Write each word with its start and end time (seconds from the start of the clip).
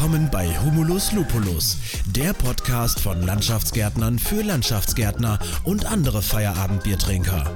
Willkommen 0.00 0.30
bei 0.30 0.48
Humulus 0.64 1.12
Lupulus, 1.12 1.76
der 2.06 2.32
Podcast 2.32 3.00
von 3.00 3.20
Landschaftsgärtnern 3.20 4.18
für 4.18 4.40
Landschaftsgärtner 4.40 5.38
und 5.64 5.84
andere 5.84 6.22
Feierabendbiertrinker. 6.22 7.54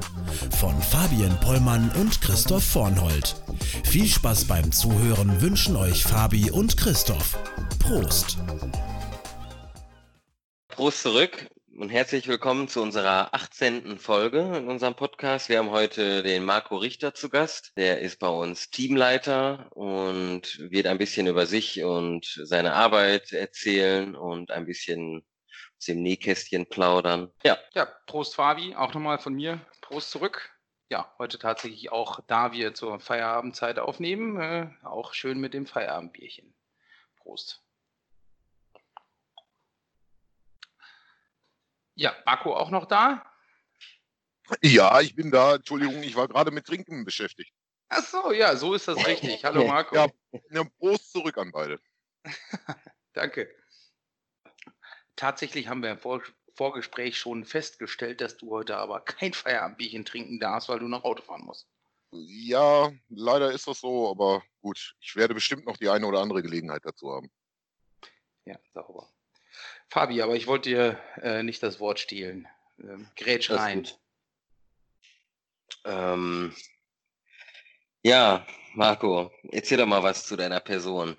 Von 0.61 0.79
Fabian 0.82 1.41
Pollmann 1.41 1.91
und 1.99 2.21
Christoph 2.21 2.62
Vornhold. 2.62 3.35
Viel 3.85 4.07
Spaß 4.07 4.45
beim 4.45 4.72
Zuhören 4.72 5.41
wünschen 5.41 5.75
euch 5.75 6.04
Fabi 6.04 6.50
und 6.50 6.77
Christoph. 6.77 7.39
Prost! 7.79 8.36
Prost 10.68 11.00
zurück 11.00 11.49
und 11.79 11.88
herzlich 11.88 12.29
willkommen 12.29 12.68
zu 12.68 12.80
unserer 12.80 13.34
18. 13.34 13.98
Folge 13.98 14.40
in 14.57 14.68
unserem 14.68 14.95
Podcast. 14.95 15.48
Wir 15.48 15.59
haben 15.59 15.70
heute 15.70 16.22
den 16.22 16.44
Marco 16.44 16.76
Richter 16.76 17.14
zu 17.14 17.29
Gast. 17.29 17.72
Der 17.76 18.00
ist 18.00 18.21
bei 18.21 18.29
uns 18.29 18.71
Teamleiter 18.71 19.71
und 19.75 20.58
wird 20.71 20.86
ein 20.86 20.99
bisschen 20.99 21.26
über 21.26 21.46
sich 21.46 21.82
und 21.82 22.26
seine 22.44 22.75
Arbeit 22.75 23.32
erzählen 23.32 24.14
und 24.14 24.52
ein 24.52 24.66
bisschen 24.66 25.25
aus 25.79 25.86
dem 25.86 26.02
Nähkästchen 26.02 26.66
plaudern. 26.68 27.32
Ja. 27.43 27.58
Ja, 27.72 27.86
Prost 28.07 28.36
Fabi, 28.36 28.77
auch 28.77 28.94
nochmal 28.94 29.18
von 29.18 29.35
mir. 29.35 29.61
Prost 29.80 30.11
zurück. 30.11 30.50
Ja, 30.91 31.13
heute 31.18 31.38
tatsächlich 31.38 31.91
auch, 31.91 32.20
da 32.27 32.52
wir 32.52 32.75
zur 32.75 33.00
Feierabendzeit 33.00 33.80
aufnehmen, 33.80 34.41
äh, 34.41 34.70
auch 34.84 35.12
schön 35.12 35.41
mit 35.41 35.55
dem 35.55 35.66
Feierabendbierchen. 35.66 36.55
Prost. 37.16 37.64
Ja, 41.94 42.14
Marco 42.27 42.55
auch 42.55 42.70
noch 42.70 42.86
da? 42.86 43.25
Ja, 44.62 45.00
ich 45.00 45.14
bin 45.14 45.30
da. 45.30 45.56
Entschuldigung, 45.56 46.02
ich 46.02 46.16
war 46.16 46.28
gerade 46.28 46.50
mit 46.50 46.66
Trinken 46.66 47.05
beschäftigt. 47.05 47.52
Ach 47.89 48.05
so, 48.05 48.32
ja, 48.32 48.56
so 48.56 48.74
ist 48.74 48.88
das 48.88 49.06
richtig. 49.06 49.44
Hallo 49.44 49.64
Marco. 49.64 49.94
Ja, 49.94 50.08
ja 50.50 50.64
Prost 50.78 51.12
zurück 51.12 51.38
an 51.38 51.52
beide. 51.52 51.80
Danke. 53.12 53.54
Tatsächlich 55.16 55.69
haben 55.69 55.82
wir 55.82 55.92
im 55.92 55.98
Vor 55.98 56.22
Vorgespräch 56.56 57.19
schon 57.19 57.44
festgestellt, 57.44 58.20
dass 58.20 58.36
du 58.36 58.50
heute 58.50 58.76
aber 58.76 59.00
kein 59.00 59.32
Feierabendbierchen 59.32 60.04
trinken 60.04 60.38
darfst, 60.38 60.69
weil 60.69 60.78
du 60.78 60.86
noch 60.86 61.02
Auto 61.02 61.22
fahren 61.22 61.44
musst. 61.44 61.66
Ja, 62.12 62.92
leider 63.08 63.50
ist 63.50 63.66
das 63.66 63.80
so, 63.80 64.08
aber 64.08 64.44
gut, 64.60 64.94
ich 65.00 65.16
werde 65.16 65.34
bestimmt 65.34 65.66
noch 65.66 65.76
die 65.76 65.88
eine 65.88 66.06
oder 66.06 66.20
andere 66.20 66.42
Gelegenheit 66.42 66.82
dazu 66.84 67.10
haben. 67.10 67.28
Ja, 68.44 68.56
sauber. 68.72 69.08
Fabi, 69.95 70.23
aber 70.23 70.34
ich 70.34 70.48
wollte 70.48 70.70
dir 70.70 70.98
äh, 71.23 71.45
nicht 71.45 71.62
das 71.62 71.78
Wort 71.78 72.00
stehlen. 72.00 72.48
Ähm, 72.81 73.06
grätsch 73.14 73.48
rein. 73.53 73.87
Ähm, 75.84 76.53
ja, 78.03 78.45
Marco, 78.75 79.31
erzähl 79.53 79.78
doch 79.78 79.87
mal 79.87 80.03
was 80.03 80.27
zu 80.27 80.34
deiner 80.34 80.59
Person. 80.59 81.17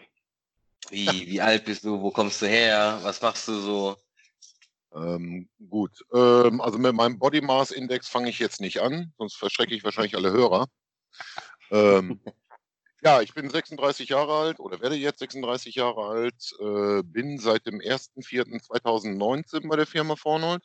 Wie, 0.90 1.26
wie 1.26 1.40
alt 1.40 1.64
bist 1.64 1.86
du? 1.86 2.02
Wo 2.02 2.12
kommst 2.12 2.42
du 2.42 2.48
her? 2.48 3.00
Was 3.04 3.22
machst 3.22 3.48
du 3.48 3.54
so? 3.54 3.98
Ähm, 4.94 5.48
gut, 5.70 6.06
ähm, 6.14 6.60
also 6.60 6.78
mit 6.78 6.94
meinem 6.94 7.18
Body 7.18 7.40
Mass 7.40 7.72
Index 7.72 8.10
fange 8.10 8.30
ich 8.30 8.40
jetzt 8.40 8.60
nicht 8.60 8.82
an, 8.82 9.14
sonst 9.18 9.38
verschrecke 9.38 9.74
ich 9.74 9.86
wahrscheinlich 9.86 10.18
alle 10.18 10.34
Hörer. 10.34 10.68
ähm, 11.72 12.20
ja, 13.06 13.22
ich 13.22 13.36
bin 13.36 13.50
36 13.52 14.10
Jahre 14.10 14.34
alt 14.34 14.60
oder 14.60 14.82
werde 14.82 14.96
jetzt 14.96 15.20
36 15.20 15.76
Jahre 15.76 16.08
alt, 16.08 16.56
äh, 16.60 17.04
bin 17.04 17.38
seit 17.38 17.68
dem 17.68 17.80
1.4.2019 17.80 19.70
bei 19.70 19.76
der 19.76 19.86
Firma 19.86 20.16
Vornold, 20.16 20.64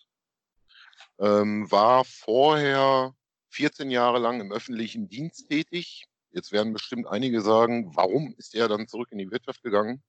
ähm, 1.18 1.70
war 1.70 2.06
vorher 2.06 3.12
14 3.50 3.90
Jahre 3.90 4.18
lang 4.18 4.40
im 4.40 4.52
öffentlichen 4.52 5.06
Dienst 5.10 5.50
tätig. 5.50 6.04
Jetzt 6.30 6.50
werden 6.50 6.72
bestimmt 6.72 7.06
einige 7.08 7.42
sagen, 7.42 7.94
warum 7.94 8.34
ist 8.38 8.54
er 8.54 8.68
dann 8.68 8.88
zurück 8.88 9.08
in 9.10 9.18
die 9.18 9.30
Wirtschaft 9.30 9.62
gegangen? 9.62 10.02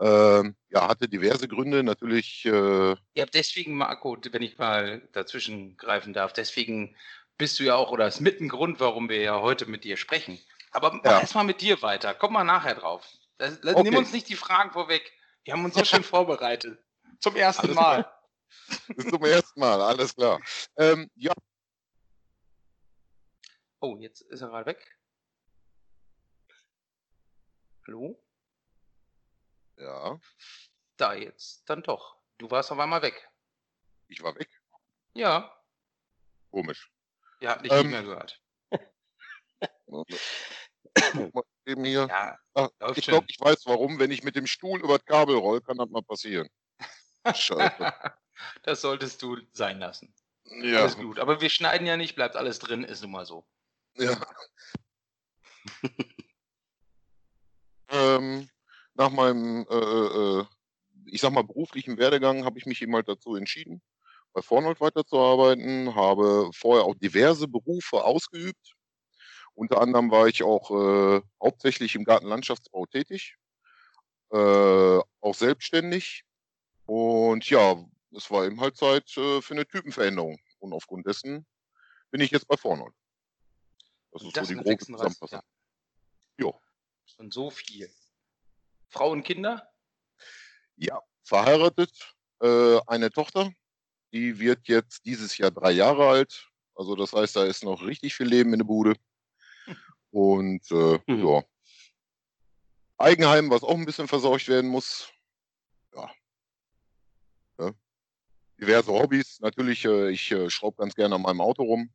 Ähm, 0.00 0.56
ja, 0.70 0.88
hatte 0.88 1.10
diverse 1.10 1.46
Gründe, 1.46 1.82
natürlich. 1.82 2.46
Äh, 2.46 2.96
ja, 3.16 3.26
deswegen, 3.34 3.74
Marco, 3.74 4.16
wenn 4.30 4.42
ich 4.42 4.56
mal 4.56 5.06
dazwischen 5.12 5.76
greifen 5.76 6.14
darf, 6.14 6.32
deswegen 6.32 6.96
bist 7.36 7.60
du 7.60 7.64
ja 7.64 7.74
auch, 7.74 7.90
oder 7.90 8.06
ist 8.06 8.20
mit 8.20 8.40
ein 8.40 8.48
Grund, 8.48 8.80
warum 8.80 9.10
wir 9.10 9.20
ja 9.20 9.42
heute 9.42 9.66
mit 9.66 9.84
dir 9.84 9.98
sprechen. 9.98 10.38
Aber 10.74 10.92
mach 10.92 11.04
ja. 11.04 11.20
erstmal 11.20 11.44
mit 11.44 11.60
dir 11.60 11.80
weiter. 11.82 12.14
Komm 12.14 12.32
mal 12.32 12.42
nachher 12.42 12.74
drauf. 12.74 13.08
Das, 13.38 13.62
okay. 13.62 13.82
Nimm 13.84 13.96
uns 13.96 14.12
nicht 14.12 14.28
die 14.28 14.34
Fragen 14.34 14.72
vorweg. 14.72 15.12
Wir 15.44 15.54
haben 15.54 15.64
uns 15.64 15.74
so 15.74 15.84
schön 15.84 16.02
vorbereitet. 16.04 16.82
Zum 17.20 17.36
ersten 17.36 17.66
alles 17.66 17.76
Mal. 17.76 18.20
Zum 19.08 19.24
ersten 19.24 19.60
Mal, 19.60 19.80
alles 19.80 20.16
klar. 20.16 20.40
Ähm, 20.76 21.08
ja. 21.14 21.32
Oh, 23.80 23.96
jetzt 23.98 24.22
ist 24.22 24.40
er 24.40 24.48
gerade 24.48 24.66
weg. 24.66 24.98
Hallo? 27.86 28.20
Ja. 29.76 30.18
Da 30.96 31.14
jetzt, 31.14 31.68
dann 31.70 31.84
doch. 31.84 32.16
Du 32.38 32.50
warst 32.50 32.72
auf 32.72 32.78
einmal 32.80 33.02
weg. 33.02 33.30
Ich 34.08 34.22
war 34.22 34.34
weg? 34.34 34.48
Ja. 35.12 35.56
Komisch. 36.50 36.90
Ihr 37.38 37.50
habt 37.50 37.64
dich 37.64 37.70
ähm, 37.70 37.82
nicht 37.82 37.90
mehr 37.90 38.02
gehört. 38.02 38.42
eben 41.66 41.84
hier. 41.84 42.06
Ja, 42.08 42.38
Ach, 42.54 42.70
ich 42.96 43.06
glaube, 43.06 43.26
ich 43.28 43.40
weiß 43.40 43.66
warum. 43.66 43.98
Wenn 43.98 44.10
ich 44.10 44.22
mit 44.22 44.36
dem 44.36 44.46
Stuhl 44.46 44.80
über 44.80 44.98
das 44.98 45.04
Kabel 45.06 45.36
roll, 45.36 45.60
kann 45.60 45.78
das 45.78 45.88
mal 45.90 46.02
passieren. 46.02 46.48
Scheiße. 47.26 47.92
das 48.62 48.80
solltest 48.80 49.22
du 49.22 49.38
sein 49.52 49.78
lassen. 49.78 50.14
Ja. 50.62 50.80
Alles 50.80 50.96
gut. 50.96 51.18
Aber 51.18 51.40
wir 51.40 51.50
schneiden 51.50 51.86
ja 51.86 51.96
nicht, 51.96 52.14
bleibt 52.14 52.36
alles 52.36 52.58
drin, 52.58 52.84
ist 52.84 53.02
nun 53.02 53.12
mal 53.12 53.26
so. 53.26 53.46
Ja. 53.96 54.16
ähm, 57.88 58.48
nach 58.94 59.10
meinem, 59.10 59.66
äh, 59.68 59.74
äh, 59.74 60.40
äh, 60.40 60.44
ich 61.06 61.20
sag 61.20 61.32
mal, 61.32 61.44
beruflichen 61.44 61.98
Werdegang 61.98 62.44
habe 62.44 62.58
ich 62.58 62.66
mich 62.66 62.82
eben 62.82 62.94
halt 62.94 63.08
dazu 63.08 63.36
entschieden, 63.36 63.82
bei 64.32 64.42
Vornold 64.42 64.80
weiterzuarbeiten, 64.80 65.94
habe 65.94 66.50
vorher 66.52 66.84
auch 66.84 66.94
diverse 66.96 67.48
Berufe 67.48 68.04
ausgeübt. 68.04 68.73
Unter 69.54 69.80
anderem 69.80 70.10
war 70.10 70.26
ich 70.26 70.42
auch 70.42 70.70
äh, 70.70 71.22
hauptsächlich 71.42 71.94
im 71.94 72.04
Gartenlandschaftsbau 72.04 72.86
tätig, 72.86 73.36
äh, 74.30 74.36
auch 75.20 75.34
selbstständig. 75.34 76.24
Und 76.86 77.48
ja, 77.48 77.84
es 78.12 78.30
war 78.30 78.44
eben 78.44 78.60
halt 78.60 78.76
Zeit 78.76 79.16
äh, 79.16 79.40
für 79.40 79.54
eine 79.54 79.66
Typenveränderung. 79.66 80.38
Und 80.58 80.72
aufgrund 80.72 81.06
dessen 81.06 81.46
bin 82.10 82.20
ich 82.20 82.30
jetzt 82.30 82.48
bei 82.48 82.56
Vornold. 82.56 82.94
Das 84.12 84.22
ist 84.22 84.36
das 84.36 84.48
so 84.48 84.54
die 84.54 84.60
grobe 84.60 84.84
Zusammenfassung. 84.84 85.40
Ja. 86.38 86.52
Und 87.18 87.32
so 87.32 87.50
viel. 87.50 87.92
Frau 88.88 89.10
und 89.10 89.22
Kinder? 89.22 89.70
Ja, 90.76 91.00
verheiratet, 91.22 92.14
äh, 92.40 92.80
eine 92.86 93.10
Tochter, 93.10 93.52
die 94.12 94.38
wird 94.38 94.68
jetzt 94.68 95.04
dieses 95.04 95.36
Jahr 95.38 95.50
drei 95.50 95.72
Jahre 95.72 96.08
alt. 96.08 96.48
Also 96.74 96.96
das 96.96 97.12
heißt, 97.12 97.36
da 97.36 97.44
ist 97.44 97.64
noch 97.64 97.82
richtig 97.82 98.14
viel 98.14 98.26
Leben 98.26 98.52
in 98.52 98.60
der 98.60 98.66
Bude. 98.66 98.94
Und 100.14 100.70
äh, 100.70 100.98
mhm. 101.08 101.26
ja. 101.26 101.42
Eigenheim, 102.98 103.50
was 103.50 103.64
auch 103.64 103.74
ein 103.74 103.84
bisschen 103.84 104.06
versorgt 104.06 104.46
werden 104.46 104.70
muss. 104.70 105.08
Ja. 105.92 106.08
ja. 107.58 107.72
Diverse 108.60 108.92
Hobbys. 108.92 109.40
Natürlich, 109.40 109.84
äh, 109.84 110.10
ich 110.10 110.30
äh, 110.30 110.48
schraube 110.50 110.76
ganz 110.76 110.94
gerne 110.94 111.16
an 111.16 111.22
meinem 111.22 111.40
Auto 111.40 111.64
rum. 111.64 111.90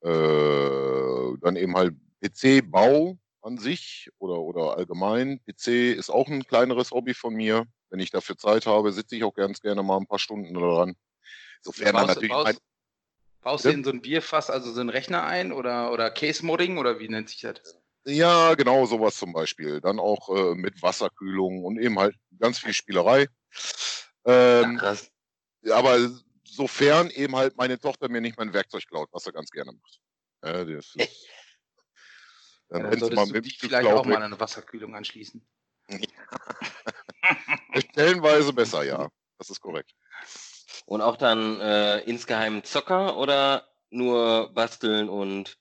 Äh, 0.00 1.38
dann 1.42 1.56
eben 1.56 1.76
halt 1.76 1.94
PC-Bau 2.22 3.18
an 3.42 3.58
sich 3.58 4.08
oder, 4.16 4.40
oder 4.40 4.78
allgemein. 4.78 5.44
PC 5.44 5.94
ist 5.98 6.08
auch 6.08 6.28
ein 6.28 6.46
kleineres 6.46 6.90
Hobby 6.90 7.12
von 7.12 7.34
mir. 7.34 7.66
Wenn 7.90 8.00
ich 8.00 8.12
dafür 8.12 8.38
Zeit 8.38 8.64
habe, 8.64 8.92
sitze 8.92 9.14
ich 9.14 9.24
auch 9.24 9.34
ganz 9.34 9.60
gerne 9.60 9.82
mal 9.82 9.98
ein 9.98 10.06
paar 10.06 10.18
Stunden 10.18 10.54
daran. 10.54 10.96
Sofern 11.60 11.96
ja, 11.96 12.06
natürlich. 12.06 12.30
Baust, 12.30 12.62
baust 13.44 13.64
du 13.64 13.70
in 13.70 13.84
so 13.84 13.90
ein 13.90 14.00
Bierfass 14.00 14.50
also 14.50 14.72
so 14.72 14.80
einen 14.80 14.90
Rechner 14.90 15.24
ein 15.24 15.52
oder, 15.52 15.92
oder 15.92 16.10
Case-Modding 16.10 16.78
oder 16.78 16.98
wie 16.98 17.08
nennt 17.08 17.28
sich 17.28 17.42
das? 17.42 17.78
Ja, 18.06 18.54
genau, 18.54 18.84
sowas 18.86 19.16
zum 19.16 19.32
Beispiel. 19.32 19.80
Dann 19.80 19.98
auch 19.98 20.28
äh, 20.34 20.54
mit 20.54 20.82
Wasserkühlung 20.82 21.64
und 21.64 21.78
eben 21.78 21.98
halt 21.98 22.16
ganz 22.38 22.58
viel 22.58 22.72
Spielerei. 22.72 23.28
Ähm, 24.24 24.72
ja, 24.72 24.74
krass. 24.78 25.10
Aber 25.70 26.10
sofern 26.44 27.10
eben 27.10 27.36
halt 27.36 27.56
meine 27.56 27.78
Tochter 27.78 28.08
mir 28.08 28.20
nicht 28.20 28.36
mein 28.36 28.52
Werkzeug 28.52 28.86
klaut, 28.86 29.08
was 29.12 29.26
er 29.26 29.32
ganz 29.32 29.50
gerne 29.50 29.72
macht. 29.72 30.00
Ja, 30.44 30.64
das 30.64 30.94
ist, 30.94 31.28
dann, 32.68 32.82
ja, 32.82 32.90
dann 32.90 32.98
solltest 32.98 33.30
du 33.30 33.40
dich 33.40 33.58
vielleicht 33.58 33.88
auch 33.88 34.04
mal 34.04 34.16
an 34.16 34.22
eine 34.24 34.40
Wasserkühlung 34.40 34.94
anschließen. 34.94 35.46
Stellenweise 37.76 38.52
besser, 38.52 38.84
ja. 38.84 39.08
Das 39.38 39.50
ist 39.50 39.60
korrekt. 39.60 39.94
Und 40.86 41.00
auch 41.00 41.16
dann 41.16 41.60
äh, 41.60 42.00
insgeheim 42.00 42.62
Zocker 42.64 43.16
oder 43.16 43.68
nur 43.90 44.52
basteln 44.52 45.08
und 45.08 45.56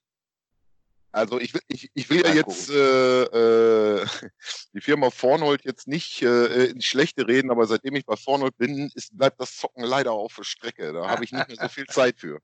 also 1.14 1.40
ich, 1.40 1.54
ich, 1.68 1.92
ich 1.94 2.10
will 2.10 2.26
ja 2.26 2.34
jetzt 2.34 2.72
äh, 2.72 3.24
äh, 3.26 4.06
die 4.74 4.82
Firma 4.82 5.12
Vornold 5.12 5.64
jetzt 5.64 5.88
nicht 5.88 6.24
äh, 6.24 6.66
ins 6.66 6.86
Schlechte 6.86 7.28
reden, 7.28 7.52
aber 7.52 7.68
seitdem 7.68 7.96
ich 7.96 8.04
bei 8.04 8.16
Vornold 8.16 8.58
bin, 8.58 8.92
ist, 8.96 9.16
bleibt 9.16 9.40
das 9.40 9.56
Zocken 9.56 9.84
leider 9.84 10.12
auf 10.12 10.34
der 10.36 10.44
Strecke. 10.44 10.92
Da 10.92 11.08
habe 11.08 11.24
ich 11.24 11.32
nicht 11.32 11.48
mehr 11.48 11.58
so 11.58 11.68
viel 11.68 11.86
Zeit 11.88 12.20
für. 12.20 12.40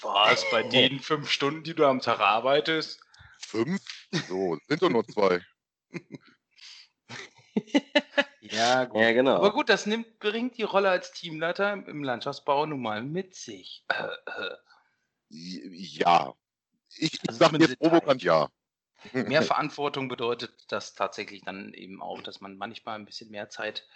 Was? 0.00 0.48
Bei 0.52 0.62
den 0.62 1.00
fünf 1.00 1.28
Stunden, 1.28 1.64
die 1.64 1.74
du 1.74 1.84
am 1.84 2.00
Tag 2.00 2.20
arbeitest? 2.20 3.00
Fünf? 3.40 3.82
So, 4.28 4.56
sind 4.68 4.80
doch 4.80 4.90
nur 4.90 5.04
zwei. 5.04 5.40
ja, 8.52 8.84
gut. 8.84 9.00
ja, 9.00 9.12
genau. 9.12 9.36
Aber 9.36 9.52
gut, 9.52 9.68
das 9.68 9.86
nimmt, 9.86 10.18
bringt 10.18 10.56
die 10.58 10.62
Rolle 10.62 10.90
als 10.90 11.12
Teamleiter 11.12 11.72
im 11.72 12.02
Landschaftsbau 12.02 12.66
nun 12.66 12.82
mal 12.82 13.02
mit 13.02 13.34
sich. 13.34 13.84
Ja. 15.28 16.34
Ich, 16.98 17.20
also 17.26 17.38
sage 17.38 17.58
dir 17.58 17.76
provokant 17.76 18.22
ja. 18.22 18.48
Mehr 19.12 19.42
Verantwortung 19.42 20.08
bedeutet 20.08 20.52
das 20.68 20.94
tatsächlich 20.94 21.42
dann 21.42 21.74
eben 21.74 22.02
auch, 22.02 22.22
dass 22.22 22.40
man 22.40 22.56
manchmal 22.56 22.98
ein 22.98 23.04
bisschen 23.04 23.30
mehr 23.30 23.48
Zeit 23.48 23.86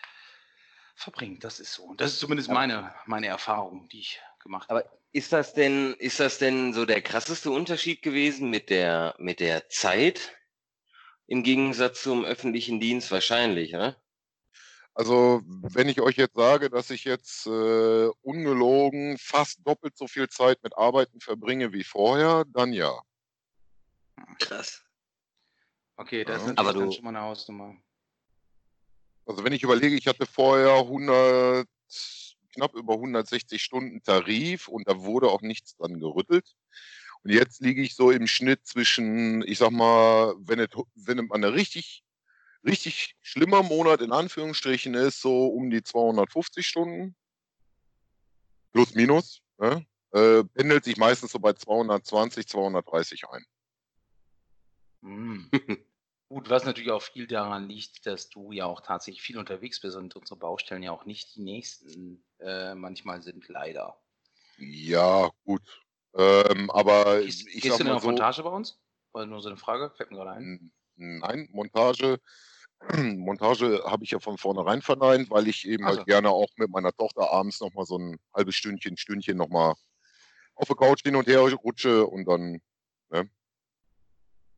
verbringt. 0.94 1.44
Das 1.44 1.60
ist 1.60 1.72
so. 1.72 1.94
Das 1.94 2.12
ist 2.12 2.20
zumindest 2.20 2.50
meine, 2.50 2.94
meine 3.06 3.26
Erfahrung, 3.26 3.88
die 3.88 4.00
ich 4.00 4.20
gemacht 4.42 4.68
habe. 4.68 4.80
Aber 4.80 4.90
ist 5.12 5.32
das 5.32 5.54
denn, 5.54 5.94
ist 5.94 6.20
das 6.20 6.38
denn 6.38 6.72
so 6.72 6.84
der 6.84 7.02
krasseste 7.02 7.50
Unterschied 7.50 8.02
gewesen 8.02 8.50
mit 8.50 8.70
der, 8.70 9.14
mit 9.18 9.40
der 9.40 9.68
Zeit 9.68 10.36
im 11.26 11.42
Gegensatz 11.42 12.02
zum 12.02 12.24
öffentlichen 12.24 12.80
Dienst? 12.80 13.10
Wahrscheinlich, 13.10 13.74
oder? 13.74 13.96
Also, 14.94 15.40
wenn 15.44 15.88
ich 15.88 16.00
euch 16.00 16.16
jetzt 16.16 16.34
sage, 16.34 16.68
dass 16.68 16.90
ich 16.90 17.04
jetzt 17.04 17.46
äh, 17.46 18.08
ungelogen 18.22 19.16
fast 19.18 19.66
doppelt 19.66 19.96
so 19.96 20.06
viel 20.06 20.28
Zeit 20.28 20.62
mit 20.62 20.76
Arbeiten 20.76 21.20
verbringe 21.20 21.72
wie 21.72 21.84
vorher, 21.84 22.44
dann 22.48 22.72
ja. 22.72 22.92
Krass. 24.38 24.82
Okay, 25.96 26.24
das 26.24 26.42
ja. 26.42 26.48
ist 26.50 26.56
natürlich 26.56 26.88
du, 26.88 26.92
schon 26.92 27.04
mal 27.04 27.10
eine 27.10 27.20
Hausnummer. 27.20 27.76
Also 29.26 29.44
wenn 29.44 29.52
ich 29.52 29.62
überlege, 29.62 29.94
ich 29.94 30.06
hatte 30.06 30.26
vorher 30.26 30.74
100, 30.74 31.68
knapp 32.52 32.74
über 32.74 32.94
160 32.94 33.62
Stunden 33.62 34.02
Tarif 34.02 34.68
und 34.68 34.88
da 34.88 35.00
wurde 35.00 35.28
auch 35.28 35.42
nichts 35.42 35.76
dran 35.76 36.00
gerüttelt. 36.00 36.56
Und 37.22 37.32
jetzt 37.32 37.60
liege 37.60 37.82
ich 37.82 37.94
so 37.94 38.10
im 38.10 38.26
Schnitt 38.26 38.66
zwischen, 38.66 39.42
ich 39.46 39.58
sag 39.58 39.70
mal, 39.70 40.34
wenn 40.38 40.58
es, 40.58 40.68
wenn 40.94 41.18
es 41.18 41.30
ein 41.30 41.44
richtig, 41.44 42.02
richtig 42.64 43.16
schlimmer 43.22 43.62
Monat 43.62 44.00
in 44.00 44.12
Anführungsstrichen 44.12 44.94
ist, 44.94 45.20
so 45.20 45.46
um 45.46 45.70
die 45.70 45.82
250 45.82 46.66
Stunden. 46.66 47.14
Plus, 48.72 48.94
minus. 48.94 49.42
Ne? 49.58 49.86
Äh, 50.12 50.44
pendelt 50.44 50.84
sich 50.84 50.96
meistens 50.96 51.32
so 51.32 51.38
bei 51.38 51.52
220, 51.52 52.46
230 52.46 53.24
ein. 53.28 53.44
Mm. 55.02 55.50
Gut, 56.28 56.48
was 56.48 56.64
natürlich 56.64 56.92
auch 56.92 57.02
viel 57.02 57.26
daran 57.26 57.68
liegt, 57.68 58.06
dass 58.06 58.30
du 58.30 58.52
ja 58.52 58.64
auch 58.64 58.82
tatsächlich 58.82 59.20
viel 59.20 59.36
unterwegs 59.36 59.80
bist 59.80 59.96
und 59.96 60.14
unsere 60.14 60.38
Baustellen 60.38 60.84
ja 60.84 60.92
auch 60.92 61.04
nicht 61.04 61.34
die 61.34 61.40
nächsten 61.40 62.24
äh, 62.38 62.76
manchmal 62.76 63.20
sind, 63.20 63.48
leider. 63.48 64.00
Ja, 64.56 65.28
gut. 65.44 65.62
Ähm, 66.14 66.70
aber 66.70 67.20
gehst, 67.20 67.48
ich 67.48 67.62
gehst 67.62 67.80
du 67.80 67.84
denn 67.84 67.92
auf 67.92 68.02
so, 68.02 68.10
Montage 68.10 68.44
bei 68.44 68.50
uns? 68.50 68.80
War 69.10 69.26
nur 69.26 69.40
so 69.40 69.48
eine 69.48 69.58
Frage, 69.58 69.90
fällt 69.90 70.12
mir 70.12 70.18
gerade 70.18 70.30
ein. 70.30 70.72
Nein, 71.00 71.48
Montage, 71.52 72.20
Montage 73.16 73.82
habe 73.84 74.04
ich 74.04 74.10
ja 74.10 74.20
von 74.20 74.38
vornherein 74.38 74.82
verneint, 74.82 75.30
weil 75.30 75.48
ich 75.48 75.66
eben 75.66 75.84
also. 75.84 75.98
halt 75.98 76.06
gerne 76.06 76.30
auch 76.30 76.50
mit 76.56 76.70
meiner 76.70 76.92
Tochter 76.92 77.30
abends 77.30 77.60
nochmal 77.60 77.86
so 77.86 77.98
ein 77.98 78.18
halbes 78.34 78.54
Stündchen, 78.54 78.96
Stündchen 78.96 79.36
nochmal 79.36 79.74
auf 80.54 80.68
der 80.68 80.76
Couch 80.76 81.02
hin 81.02 81.16
und 81.16 81.26
her 81.26 81.40
rutsche 81.40 82.06
und 82.06 82.26
dann 82.26 82.60
ne, 83.10 83.30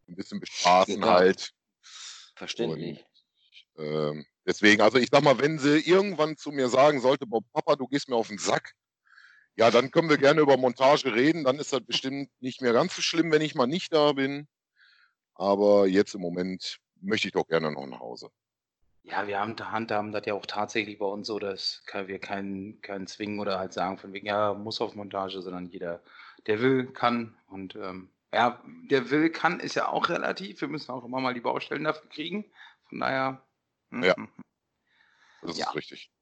ein 0.09 0.17
bisschen 0.17 0.41
bespaßen 0.41 0.95
genau. 0.95 1.09
halt. 1.09 1.53
Verständlich. 2.35 3.05
Und, 3.75 3.85
ähm, 3.85 4.27
deswegen, 4.45 4.83
also 4.83 4.99
ich 4.99 5.09
sag 5.11 5.23
mal, 5.23 5.39
wenn 5.39 5.59
sie 5.59 5.79
irgendwann 5.79 6.37
zu 6.37 6.51
mir 6.51 6.69
sagen 6.69 7.01
sollte, 7.01 7.27
Bob, 7.27 7.45
Papa, 7.53 7.77
du 7.77 7.87
gehst 7.87 8.09
mir 8.09 8.17
auf 8.17 8.29
den 8.29 8.39
Sack, 8.39 8.75
ja, 9.55 9.71
dann 9.71 9.91
können 9.91 10.09
wir 10.09 10.19
gerne 10.19 10.41
über 10.41 10.57
Montage 10.57 11.15
reden. 11.15 11.45
Dann 11.45 11.59
ist 11.59 11.73
das 11.73 11.85
bestimmt 11.85 12.31
nicht 12.41 12.63
mehr 12.63 12.73
ganz 12.73 12.97
so 12.97 13.03
schlimm, 13.03 13.31
wenn 13.31 13.43
ich 13.43 13.55
mal 13.55 13.67
nicht 13.67 13.93
da 13.93 14.13
bin. 14.13 14.49
Aber 15.35 15.87
jetzt 15.87 16.15
im 16.15 16.21
Moment 16.21 16.79
möchte 17.01 17.29
ich 17.29 17.33
doch 17.33 17.47
gerne 17.47 17.71
noch 17.73 17.87
nach 17.87 18.01
Hause. 18.01 18.31
Ja, 19.05 19.27
wir 19.27 19.41
haben 19.41 19.57
handhaben 19.59 20.13
das 20.13 20.27
ja 20.27 20.35
auch 20.35 20.47
tatsächlich 20.47 20.99
bei 20.99 21.07
uns 21.07 21.27
so, 21.27 21.41
dass 21.41 21.83
wir 21.93 22.19
keinen, 22.21 22.81
keinen 22.83 23.09
zwingen 23.09 23.41
oder 23.41 23.59
halt 23.59 23.73
sagen 23.73 23.99
von 23.99 24.13
wegen, 24.13 24.27
ja, 24.27 24.55
muss 24.55 24.81
auf 24.81 24.95
Montage, 24.95 25.43
sondern 25.43 25.67
jeder, 25.67 26.03
der 26.47 26.61
will, 26.61 26.87
kann. 26.87 27.37
Und 27.49 27.75
ähm, 27.75 28.11
ja, 28.33 28.63
der 28.91 29.11
will, 29.11 29.31
kann, 29.31 29.59
ist 29.59 29.75
ja 29.75 29.89
auch 29.89 30.09
relativ. 30.09 30.61
Wir 30.61 30.69
müssen 30.69 30.93
auch 30.93 31.05
immer 31.05 31.21
mal 31.21 31.35
die 31.35 31.41
Baustellen 31.41 31.85
dafür 31.85 32.09
kriegen. 32.11 32.51
Von 32.89 33.01
daher. 33.01 33.43
Hm, 33.91 34.03
ja. 34.05 34.17
Hm, 34.17 34.29
hm. 34.37 34.45
Das 35.43 35.59
ja. 35.59 35.69
ist 35.69 35.75
richtig. 35.75 36.13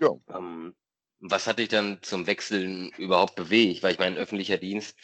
Ja. 0.00 0.10
Ähm, 0.28 0.74
was 1.20 1.46
hat 1.46 1.58
dich 1.58 1.68
dann 1.68 2.02
zum 2.02 2.26
Wechseln 2.26 2.90
überhaupt 2.98 3.34
bewegt? 3.36 3.82
Weil 3.82 3.92
ich 3.92 3.98
meine, 3.98 4.16
öffentlicher 4.16 4.58
Dienst, 4.58 4.98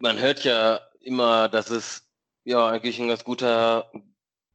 man 0.00 0.18
hört 0.18 0.44
ja 0.44 0.80
immer, 1.00 1.48
dass 1.48 1.70
es 1.70 2.08
ja 2.44 2.68
eigentlich 2.68 2.98
ein 3.00 3.08
ganz 3.08 3.24
guter, 3.24 3.92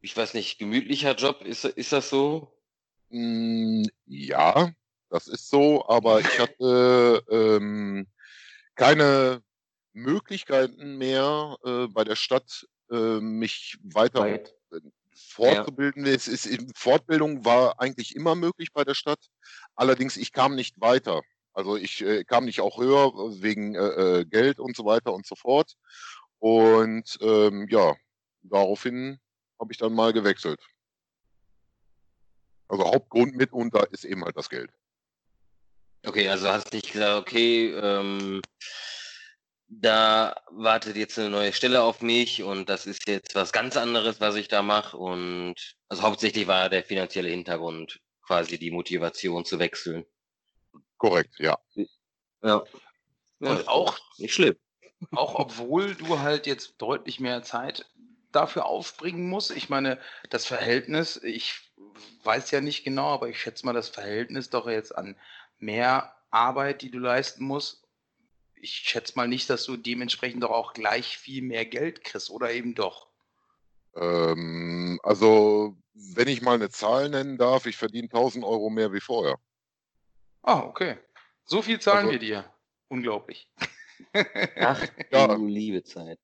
ich 0.01 0.15
weiß 0.15 0.33
nicht, 0.33 0.59
gemütlicher 0.59 1.15
Job. 1.15 1.41
Ist, 1.41 1.65
ist 1.65 1.93
das 1.93 2.09
so? 2.09 2.51
Hm, 3.09 3.87
ja, 4.05 4.71
das 5.09 5.27
ist 5.27 5.49
so, 5.49 5.87
aber 5.87 6.19
ich 6.19 6.39
hatte 6.39 7.23
ähm, 7.29 8.07
keine 8.75 9.43
Möglichkeiten 9.93 10.97
mehr 10.97 11.57
äh, 11.63 11.87
bei 11.87 12.03
der 12.03 12.15
Stadt, 12.15 12.67
äh, 12.91 13.19
mich 13.19 13.77
weiter 13.83 14.21
Weit. 14.21 14.55
fortzubilden. 15.13 16.05
Ja. 16.05 16.13
Es 16.13 16.27
ist, 16.27 16.49
Fortbildung 16.75 17.45
war 17.45 17.79
eigentlich 17.79 18.15
immer 18.15 18.35
möglich 18.35 18.73
bei 18.73 18.83
der 18.83 18.95
Stadt. 18.95 19.19
Allerdings, 19.75 20.17
ich 20.17 20.31
kam 20.31 20.55
nicht 20.55 20.81
weiter. 20.81 21.21
Also 21.53 21.77
ich 21.77 22.01
äh, 22.01 22.23
kam 22.23 22.45
nicht 22.45 22.61
auch 22.61 22.79
höher 22.79 23.13
wegen 23.41 23.75
äh, 23.75 23.79
äh, 23.79 24.25
Geld 24.25 24.59
und 24.59 24.75
so 24.75 24.85
weiter 24.85 25.13
und 25.13 25.25
so 25.25 25.35
fort. 25.35 25.73
Und 26.39 27.17
ähm, 27.21 27.67
ja, 27.69 27.95
daraufhin 28.41 29.19
habe 29.59 29.71
ich 29.71 29.77
dann 29.77 29.93
mal 29.93 30.13
gewechselt. 30.13 30.59
Also 32.67 32.85
Hauptgrund 32.85 33.35
mitunter 33.35 33.87
ist 33.91 34.03
eben 34.03 34.25
halt 34.25 34.35
das 34.35 34.49
Geld. 34.49 34.71
Okay, 36.05 36.27
also 36.27 36.49
hast 36.49 36.73
du 36.73 36.77
nicht 36.77 36.91
gesagt, 36.91 37.21
okay, 37.21 37.71
ähm, 37.71 38.41
da 39.67 40.35
wartet 40.51 40.97
jetzt 40.97 41.17
eine 41.17 41.29
neue 41.29 41.53
Stelle 41.53 41.81
auf 41.81 42.01
mich 42.01 42.43
und 42.43 42.69
das 42.69 42.85
ist 42.85 43.07
jetzt 43.07 43.35
was 43.35 43.53
ganz 43.53 43.77
anderes, 43.77 44.19
was 44.19 44.35
ich 44.35 44.47
da 44.47 44.61
mache. 44.61 44.97
Und 44.97 45.55
also 45.87 46.03
hauptsächlich 46.03 46.47
war 46.47 46.69
der 46.69 46.83
finanzielle 46.83 47.29
Hintergrund 47.29 47.99
quasi 48.25 48.57
die 48.57 48.71
Motivation 48.71 49.45
zu 49.45 49.59
wechseln. 49.59 50.05
Korrekt, 51.03 51.37
ja. 51.37 51.59
Ja. 52.43 52.63
Und 53.39 53.67
auch 53.67 53.99
nicht 54.17 54.33
schlimm. 54.33 54.55
Auch 55.11 55.35
obwohl 55.35 55.95
du 55.95 56.19
halt 56.19 56.47
jetzt 56.47 56.75
deutlich 56.77 57.19
mehr 57.19 57.43
Zeit 57.43 57.91
dafür 58.31 58.67
aufbringen 58.67 59.27
musst. 59.27 59.51
Ich 59.51 59.67
meine, 59.67 59.99
das 60.29 60.45
Verhältnis, 60.45 61.17
ich 61.21 61.59
weiß 62.23 62.51
ja 62.51 62.61
nicht 62.61 62.85
genau, 62.85 63.07
aber 63.07 63.27
ich 63.27 63.37
schätze 63.37 63.65
mal, 63.65 63.73
das 63.73 63.89
Verhältnis 63.89 64.49
doch 64.49 64.65
jetzt 64.65 64.95
an 64.95 65.17
mehr 65.59 66.15
Arbeit, 66.31 66.81
die 66.81 66.89
du 66.89 66.99
leisten 66.99 67.43
musst. 67.43 67.85
Ich 68.55 68.71
schätze 68.71 69.17
mal 69.17 69.27
nicht, 69.27 69.49
dass 69.49 69.65
du 69.65 69.75
dementsprechend 69.75 70.41
doch 70.41 70.51
auch 70.51 70.71
gleich 70.71 71.17
viel 71.17 71.41
mehr 71.41 71.65
Geld 71.65 72.05
kriegst, 72.05 72.29
oder 72.29 72.53
eben 72.53 72.75
doch? 72.75 73.09
Ähm, 73.97 75.01
also, 75.03 75.75
wenn 75.93 76.29
ich 76.29 76.41
mal 76.41 76.55
eine 76.55 76.69
Zahl 76.69 77.09
nennen 77.09 77.37
darf, 77.37 77.65
ich 77.65 77.75
verdiene 77.75 78.07
1000 78.07 78.45
Euro 78.45 78.69
mehr 78.69 78.93
wie 78.93 79.01
vorher. 79.01 79.37
Ah, 80.43 80.59
okay. 80.59 80.97
So 81.45 81.61
viel 81.61 81.79
zahlen 81.79 82.07
also, 82.07 82.11
wir 82.11 82.19
dir. 82.19 82.53
Unglaublich. 82.89 83.49
Ach, 84.59 84.87
ja, 85.11 85.27
du 85.35 85.47
liebe 85.47 85.83
Zeit. 85.83 86.19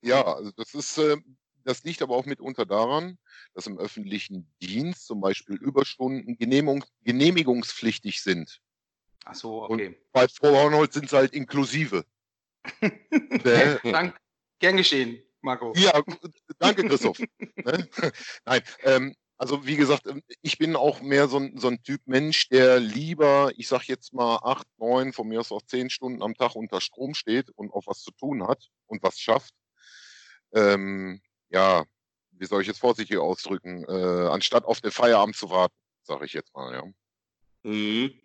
Ja, 0.00 0.22
also 0.22 0.52
das 0.52 0.74
ist, 0.74 0.98
äh, 0.98 1.16
das 1.64 1.82
liegt 1.82 2.02
aber 2.02 2.14
auch 2.14 2.26
mitunter 2.26 2.66
daran, 2.66 3.18
dass 3.54 3.66
im 3.66 3.78
öffentlichen 3.78 4.54
Dienst 4.62 5.06
zum 5.06 5.20
Beispiel 5.20 5.56
Überstunden 5.56 6.36
genehmigung, 6.36 6.84
genehmigungspflichtig 7.02 8.22
sind. 8.22 8.60
Ach 9.24 9.34
so, 9.34 9.64
okay. 9.64 9.88
Und 9.88 10.12
bei 10.12 10.28
Vorhornholz 10.28 10.94
sind 10.94 11.08
sie 11.08 11.16
halt 11.16 11.32
inklusive. 11.32 12.04
ne? 12.80 13.80
Dank, 13.84 14.20
gern 14.58 14.76
geschehen, 14.76 15.22
Marco. 15.40 15.72
Ja, 15.74 16.02
danke, 16.58 16.86
Christoph. 16.86 17.18
ne? 17.18 17.88
Nein, 18.44 18.62
ähm, 18.82 19.16
also 19.36 19.66
wie 19.66 19.76
gesagt, 19.76 20.06
ähm, 20.06 20.22
ich 20.42 20.58
bin 20.58 20.76
auch 20.76 21.00
mehr 21.00 21.28
so 21.28 21.38
ein, 21.38 21.58
so 21.58 21.68
ein 21.68 21.82
Typ 21.82 22.02
Mensch, 22.06 22.48
der 22.48 22.80
lieber, 22.80 23.52
ich 23.56 23.68
sag 23.68 23.84
jetzt 23.84 24.12
mal 24.12 24.36
acht, 24.42 24.66
neun, 24.78 25.12
von 25.12 25.28
mir 25.28 25.40
aus 25.40 25.52
auch 25.52 25.62
zehn 25.62 25.90
Stunden 25.90 26.22
am 26.22 26.34
Tag 26.34 26.54
unter 26.54 26.80
Strom 26.80 27.14
steht 27.14 27.50
und 27.50 27.72
auch 27.72 27.86
was 27.86 28.02
zu 28.02 28.12
tun 28.12 28.46
hat 28.46 28.68
und 28.86 29.02
was 29.02 29.18
schafft. 29.18 29.54
Ähm, 30.52 31.20
ja, 31.50 31.84
wie 32.32 32.46
soll 32.46 32.62
ich 32.62 32.68
es 32.68 32.78
vorsichtig 32.78 33.18
ausdrücken, 33.18 33.84
äh, 33.88 34.28
anstatt 34.28 34.64
auf 34.64 34.80
den 34.80 34.90
Feierabend 34.90 35.36
zu 35.36 35.50
warten, 35.50 35.74
sage 36.02 36.26
ich 36.26 36.32
jetzt 36.32 36.54
mal, 36.54 36.72
ja. 36.72 36.84
Mhm. 37.62 38.20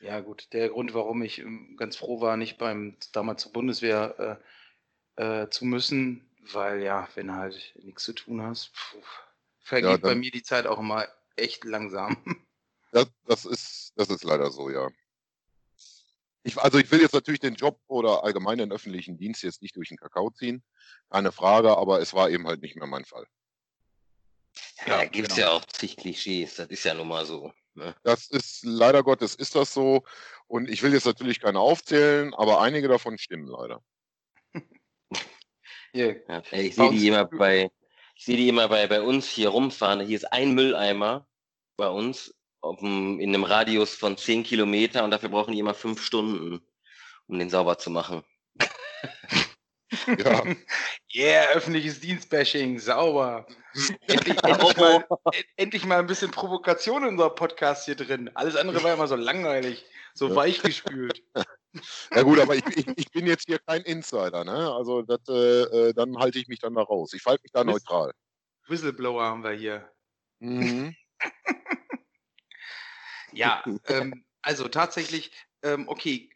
Ja, 0.00 0.20
gut. 0.20 0.52
Der 0.52 0.68
Grund, 0.68 0.94
warum 0.94 1.22
ich 1.22 1.40
ähm, 1.40 1.76
ganz 1.76 1.96
froh 1.96 2.20
war, 2.20 2.36
nicht 2.36 2.56
beim 2.58 2.96
damals 3.12 3.42
zur 3.42 3.52
Bundeswehr 3.52 4.40
äh, 5.16 5.42
äh, 5.42 5.50
zu 5.50 5.64
müssen, 5.64 6.30
weil 6.52 6.82
ja, 6.82 7.08
wenn 7.14 7.34
halt 7.34 7.74
nichts 7.82 8.04
zu 8.04 8.12
tun 8.12 8.42
hast, 8.42 8.68
pfuh, 8.68 9.02
vergeht 9.68 9.90
ja, 9.90 9.96
bei 9.98 10.14
mir 10.14 10.30
die 10.30 10.42
Zeit 10.42 10.66
auch 10.66 10.78
immer 10.78 11.06
echt 11.36 11.64
langsam. 11.64 12.16
Das, 12.90 13.06
das, 13.26 13.44
ist, 13.44 13.92
das 13.96 14.08
ist 14.08 14.24
leider 14.24 14.50
so, 14.50 14.70
ja. 14.70 14.88
Ich, 16.42 16.56
also 16.56 16.78
ich 16.78 16.90
will 16.90 17.02
jetzt 17.02 17.12
natürlich 17.12 17.38
den 17.38 17.54
Job 17.54 17.78
oder 17.86 18.24
allgemein 18.24 18.56
den 18.56 18.72
öffentlichen 18.72 19.18
Dienst 19.18 19.42
jetzt 19.42 19.60
nicht 19.60 19.76
durch 19.76 19.88
den 19.90 19.98
Kakao 19.98 20.30
ziehen, 20.30 20.64
keine 21.10 21.30
Frage, 21.30 21.76
aber 21.76 22.00
es 22.00 22.14
war 22.14 22.30
eben 22.30 22.46
halt 22.46 22.62
nicht 22.62 22.76
mehr 22.76 22.86
mein 22.86 23.04
Fall. 23.04 23.26
Ja, 24.86 24.96
da 24.96 25.04
gibt 25.04 25.28
es 25.28 25.34
genau. 25.34 25.48
ja 25.48 25.52
auch 25.52 25.66
zig 25.66 25.98
Klischees, 25.98 26.54
das 26.54 26.68
ist 26.68 26.82
ja 26.84 26.94
nun 26.94 27.08
mal 27.08 27.26
so. 27.26 27.52
Ne? 27.74 27.94
Das 28.04 28.30
ist 28.30 28.64
leider 28.64 29.02
Gottes 29.02 29.34
ist 29.34 29.54
das 29.54 29.74
so. 29.74 30.04
Und 30.46 30.70
ich 30.70 30.82
will 30.82 30.94
jetzt 30.94 31.04
natürlich 31.04 31.40
keine 31.40 31.60
aufzählen, 31.60 32.32
aber 32.32 32.62
einige 32.62 32.88
davon 32.88 33.18
stimmen 33.18 33.48
leider. 33.48 33.82
ja, 35.92 36.42
ich 36.52 36.74
sehe 36.74 36.90
die 36.90 37.08
immer 37.08 37.26
bei, 37.26 37.70
ich 38.18 38.24
sehe 38.24 38.36
die 38.36 38.48
immer 38.48 38.68
bei, 38.68 38.86
bei 38.88 39.00
uns 39.00 39.28
hier 39.28 39.50
rumfahren. 39.50 40.00
Hier 40.00 40.16
ist 40.16 40.32
ein 40.32 40.52
Mülleimer 40.52 41.26
bei 41.76 41.88
uns 41.88 42.34
dem, 42.80 43.20
in 43.20 43.28
einem 43.28 43.44
Radius 43.44 43.94
von 43.94 44.16
10 44.16 44.42
Kilometer 44.42 45.04
und 45.04 45.12
dafür 45.12 45.28
brauchen 45.28 45.52
die 45.52 45.60
immer 45.60 45.72
fünf 45.72 46.02
Stunden, 46.02 46.60
um 47.28 47.38
den 47.38 47.48
sauber 47.48 47.78
zu 47.78 47.90
machen. 47.90 48.24
Ja. 50.18 50.42
Yeah, 51.14 51.50
öffentliches 51.52 52.00
Dienstbashing, 52.00 52.78
sauber. 52.80 53.46
Endlich, 54.08 54.42
endlich, 54.42 54.76
mal, 54.76 55.04
endlich, 55.56 55.84
mal, 55.86 55.98
ein 56.00 56.06
bisschen 56.06 56.30
Provokation 56.30 57.04
in 57.04 57.10
unserem 57.10 57.34
Podcast 57.36 57.84
hier 57.84 57.94
drin. 57.94 58.30
Alles 58.34 58.56
andere 58.56 58.82
war 58.82 58.94
immer 58.94 59.06
so 59.06 59.16
langweilig, 59.16 59.84
so 60.12 60.28
ja. 60.28 60.34
Ja 62.14 62.22
gut, 62.22 62.38
aber 62.38 62.56
ich, 62.56 62.64
ich, 62.76 62.86
ich, 62.96 63.10
bin 63.10 63.26
jetzt 63.26 63.46
hier 63.46 63.58
kein 63.58 63.82
Insider, 63.82 64.44
ne? 64.44 64.72
Also 64.72 65.02
das, 65.02 65.20
äh, 65.28 65.88
äh 65.88 65.92
dann 65.92 66.18
halte 66.18 66.38
ich 66.38 66.48
mich 66.48 66.60
dann 66.60 66.74
da 66.74 66.82
raus. 66.82 67.12
Ich 67.12 67.24
halte 67.26 67.42
mich 67.42 67.52
da 67.52 67.64
neutral. 67.64 68.12
Whistleblower 68.66 69.24
haben 69.24 69.44
wir 69.44 69.52
hier. 69.52 69.90
Mhm. 70.40 70.94
ja, 73.32 73.64
ähm, 73.86 74.24
also 74.42 74.68
tatsächlich, 74.68 75.32
ähm, 75.62 75.88
okay, 75.88 76.30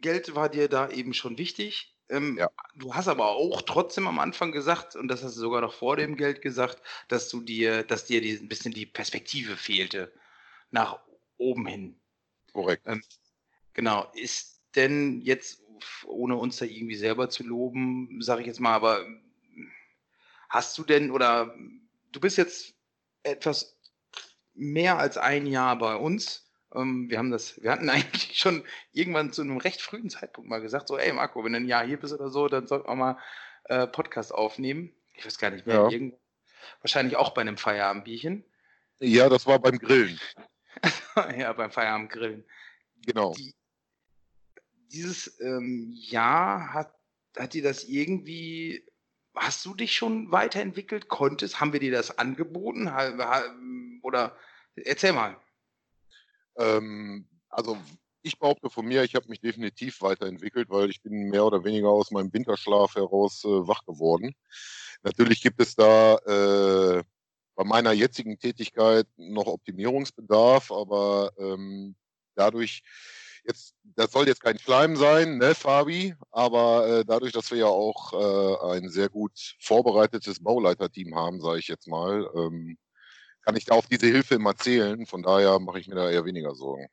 Geld 0.00 0.34
war 0.34 0.48
dir 0.48 0.68
da 0.68 0.88
eben 0.90 1.14
schon 1.14 1.38
wichtig. 1.38 1.96
Ähm, 2.08 2.36
ja. 2.36 2.50
Du 2.74 2.94
hast 2.94 3.08
aber 3.08 3.28
auch 3.28 3.62
trotzdem 3.62 4.06
am 4.06 4.18
Anfang 4.18 4.52
gesagt, 4.52 4.96
und 4.96 5.08
das 5.08 5.22
hast 5.22 5.36
du 5.36 5.40
sogar 5.40 5.60
noch 5.60 5.74
vor 5.74 5.96
dem 5.96 6.16
Geld 6.16 6.42
gesagt, 6.42 6.82
dass 7.08 7.28
du 7.28 7.40
dir, 7.40 7.84
dass 7.84 8.04
dir 8.04 8.20
die, 8.20 8.32
ein 8.32 8.48
bisschen 8.48 8.72
die 8.72 8.86
Perspektive 8.86 9.56
fehlte 9.56 10.12
nach 10.70 11.00
oben 11.38 11.66
hin. 11.66 12.00
Korrekt. 12.52 12.86
Ähm, 12.86 13.02
genau. 13.72 14.10
Ist 14.14 14.61
denn 14.76 15.20
jetzt, 15.20 15.62
ohne 16.04 16.36
uns 16.36 16.58
da 16.58 16.64
irgendwie 16.64 16.96
selber 16.96 17.28
zu 17.28 17.44
loben, 17.44 18.20
sage 18.20 18.42
ich 18.42 18.46
jetzt 18.46 18.60
mal, 18.60 18.74
aber 18.74 19.04
hast 20.48 20.76
du 20.78 20.84
denn 20.84 21.10
oder 21.10 21.54
du 22.12 22.20
bist 22.20 22.36
jetzt 22.38 22.74
etwas 23.22 23.78
mehr 24.54 24.98
als 24.98 25.16
ein 25.16 25.46
Jahr 25.46 25.78
bei 25.78 25.96
uns 25.96 26.42
ähm, 26.74 27.10
wir 27.10 27.18
haben 27.18 27.30
das, 27.30 27.62
wir 27.62 27.70
hatten 27.70 27.88
eigentlich 27.90 28.38
schon 28.38 28.64
irgendwann 28.92 29.32
zu 29.32 29.42
einem 29.42 29.58
recht 29.58 29.80
frühen 29.80 30.10
Zeitpunkt 30.10 30.48
mal 30.48 30.60
gesagt, 30.60 30.88
so, 30.88 30.98
ey 30.98 31.12
Marco, 31.12 31.44
wenn 31.44 31.52
du 31.52 31.58
ein 31.58 31.68
Jahr 31.68 31.86
hier 31.86 31.98
bist 31.98 32.12
oder 32.12 32.28
so, 32.28 32.48
dann 32.48 32.66
sollten 32.66 32.88
wir 32.88 32.94
mal 32.94 33.18
äh, 33.64 33.86
Podcast 33.86 34.32
aufnehmen. 34.32 34.92
Ich 35.14 35.26
weiß 35.26 35.38
gar 35.38 35.50
nicht 35.50 35.66
mehr, 35.66 35.76
ja. 35.76 35.88
irgendwo, 35.90 36.18
wahrscheinlich 36.80 37.16
auch 37.16 37.34
bei 37.34 37.42
einem 37.42 37.56
Feierabendbierchen. 37.56 38.44
Ja, 39.00 39.28
das 39.28 39.46
war 39.46 39.58
beim 39.58 39.78
Grillen. 39.78 40.18
ja, 41.36 41.52
beim 41.52 41.70
Feierabendgrillen. 41.70 42.44
Genau. 43.04 43.34
Die, 43.34 43.54
dieses 44.92 45.40
ähm, 45.40 45.90
Jahr 45.94 46.72
hat, 46.72 46.94
hat 47.36 47.54
dir 47.54 47.62
das 47.62 47.84
irgendwie, 47.84 48.84
hast 49.34 49.64
du 49.64 49.74
dich 49.74 49.94
schon 49.94 50.30
weiterentwickelt? 50.30 51.08
Konntest, 51.08 51.60
haben 51.60 51.72
wir 51.72 51.80
dir 51.80 51.92
das 51.92 52.18
angeboten? 52.18 52.90
Oder 54.02 54.36
erzähl 54.76 55.12
mal. 55.12 55.36
Ähm, 56.56 57.26
also 57.48 57.78
ich 58.22 58.38
behaupte 58.38 58.70
von 58.70 58.86
mir, 58.86 59.02
ich 59.02 59.14
habe 59.14 59.28
mich 59.28 59.40
definitiv 59.40 60.00
weiterentwickelt, 60.02 60.70
weil 60.70 60.90
ich 60.90 61.02
bin 61.02 61.28
mehr 61.30 61.44
oder 61.44 61.64
weniger 61.64 61.88
aus 61.88 62.10
meinem 62.10 62.32
Winterschlaf 62.32 62.94
heraus 62.94 63.44
äh, 63.44 63.66
wach 63.66 63.84
geworden. 63.84 64.34
Natürlich 65.02 65.42
gibt 65.42 65.60
es 65.60 65.74
da 65.74 66.16
äh, 66.18 67.02
bei 67.54 67.64
meiner 67.64 67.92
jetzigen 67.92 68.38
Tätigkeit 68.38 69.06
noch 69.16 69.46
Optimierungsbedarf, 69.46 70.70
aber 70.70 71.32
ähm, 71.38 71.96
dadurch 72.34 72.82
jetzt, 73.44 73.74
das 73.96 74.12
soll 74.12 74.26
jetzt 74.28 74.42
kein 74.42 74.58
Schleim 74.58 74.96
sein, 74.96 75.38
ne, 75.38 75.54
Fabi, 75.54 76.14
aber 76.30 76.86
äh, 76.86 77.04
dadurch, 77.04 77.32
dass 77.32 77.50
wir 77.50 77.58
ja 77.58 77.66
auch 77.66 78.12
äh, 78.12 78.76
ein 78.76 78.88
sehr 78.88 79.08
gut 79.08 79.56
vorbereitetes 79.60 80.42
Bauleiterteam 80.42 81.14
haben, 81.14 81.40
sage 81.40 81.58
ich 81.58 81.68
jetzt 81.68 81.88
mal, 81.88 82.30
ähm, 82.34 82.78
kann 83.42 83.56
ich 83.56 83.64
da 83.64 83.74
auf 83.74 83.86
diese 83.86 84.06
Hilfe 84.06 84.36
immer 84.36 84.56
zählen. 84.56 85.06
Von 85.06 85.22
daher 85.22 85.58
mache 85.58 85.80
ich 85.80 85.88
mir 85.88 85.96
da 85.96 86.10
eher 86.10 86.24
weniger 86.24 86.54
Sorgen. 86.54 86.88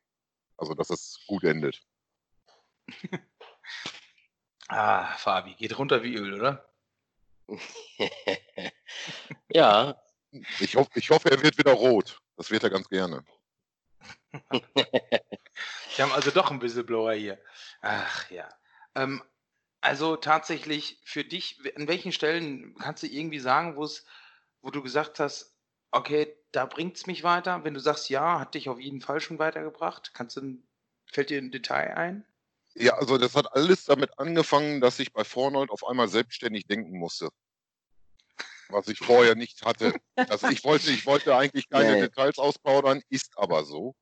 Also, 0.56 0.74
dass 0.74 0.90
es 0.90 1.20
gut 1.26 1.44
endet. 1.44 1.80
ah, 4.68 5.14
Fabi, 5.16 5.54
geht 5.54 5.78
runter 5.78 6.02
wie 6.02 6.16
Öl, 6.16 6.34
oder? 6.34 6.68
ja. 9.48 10.00
Ich, 10.60 10.76
hoff, 10.76 10.88
ich 10.94 11.10
hoffe, 11.10 11.30
er 11.30 11.42
wird 11.42 11.58
wieder 11.58 11.72
rot. 11.72 12.20
Das 12.36 12.50
wird 12.50 12.64
er 12.64 12.70
ganz 12.70 12.88
gerne. 12.88 13.24
Wir 16.00 16.06
haben 16.06 16.14
also 16.14 16.30
doch 16.30 16.50
einen 16.50 16.62
Whistleblower 16.62 17.12
hier. 17.12 17.38
Ach 17.82 18.30
ja. 18.30 18.48
Ähm, 18.94 19.22
also 19.82 20.16
tatsächlich 20.16 20.98
für 21.04 21.24
dich, 21.24 21.60
an 21.76 21.88
welchen 21.88 22.10
Stellen 22.10 22.74
kannst 22.78 23.02
du 23.02 23.06
irgendwie 23.06 23.38
sagen, 23.38 23.76
wo 23.76 23.84
es, 23.84 24.06
wo 24.62 24.70
du 24.70 24.82
gesagt 24.82 25.18
hast, 25.20 25.54
okay, 25.90 26.34
da 26.52 26.64
bringt 26.64 26.96
es 26.96 27.06
mich 27.06 27.22
weiter. 27.22 27.64
Wenn 27.64 27.74
du 27.74 27.80
sagst, 27.80 28.08
ja, 28.08 28.40
hat 28.40 28.54
dich 28.54 28.70
auf 28.70 28.80
jeden 28.80 29.02
Fall 29.02 29.20
schon 29.20 29.38
weitergebracht, 29.38 30.14
kannst 30.14 30.38
du, 30.38 30.62
fällt 31.04 31.28
dir 31.28 31.36
ein 31.36 31.50
Detail 31.50 31.94
ein? 31.94 32.24
Ja, 32.72 32.94
also 32.94 33.18
das 33.18 33.34
hat 33.34 33.54
alles 33.54 33.84
damit 33.84 34.18
angefangen, 34.18 34.80
dass 34.80 35.00
ich 35.00 35.12
bei 35.12 35.24
Fornold 35.24 35.68
auf 35.68 35.86
einmal 35.86 36.08
selbstständig 36.08 36.66
denken 36.66 36.96
musste. 36.96 37.28
Was 38.70 38.88
ich 38.88 39.00
vorher 39.00 39.34
nicht 39.34 39.66
hatte. 39.66 39.92
Also 40.30 40.48
ich 40.48 40.64
wollte, 40.64 40.90
ich 40.90 41.04
wollte 41.04 41.36
eigentlich 41.36 41.68
keine 41.68 41.92
nee. 41.92 42.00
Details 42.00 42.38
ausplaudern, 42.38 43.02
ist 43.10 43.36
aber 43.36 43.64
so. 43.64 43.94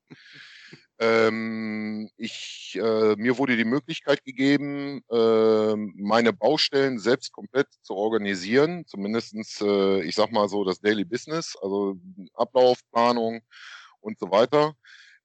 Ähm, 1.01 2.11
ich, 2.17 2.77
äh, 2.81 3.15
mir 3.17 3.39
wurde 3.39 3.57
die 3.57 3.65
Möglichkeit 3.65 4.25
gegeben, 4.25 5.01
äh, 5.11 5.77
meine 5.77 6.33
Baustellen 6.33 6.99
selbst 6.99 7.33
komplett 7.33 7.69
zu 7.83 7.95
organisieren, 7.95 8.85
zumindestens, 8.87 9.61
äh, 9.61 10.03
ich 10.03 10.17
sag 10.17 10.33
mal 10.33 10.49
so, 10.49 10.65
das 10.65 10.81
Daily 10.81 11.05
Business, 11.05 11.57
also 11.63 11.97
Ablaufplanung 12.35 13.43
und 14.01 14.19
so 14.19 14.31
weiter. 14.33 14.75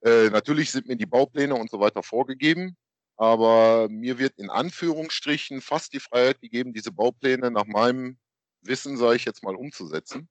Äh, 0.01 0.29
natürlich 0.29 0.71
sind 0.71 0.87
mir 0.87 0.97
die 0.97 1.07
Baupläne 1.07 1.55
und 1.55 1.71
so 1.71 1.79
weiter 1.79 2.03
vorgegeben, 2.03 2.77
aber 3.17 3.87
mir 3.89 4.19
wird 4.19 4.37
in 4.37 4.51
Anführungsstrichen 4.51 5.61
fast 5.61 5.93
die 5.93 5.99
Freiheit 5.99 6.39
gegeben, 6.41 6.73
diese 6.73 6.91
Baupläne 6.91 7.49
nach 7.49 7.65
meinem 7.65 8.17
Wissen, 8.61 8.97
sage 8.97 9.15
ich 9.15 9.25
jetzt 9.25 9.43
mal, 9.43 9.55
umzusetzen. 9.55 10.29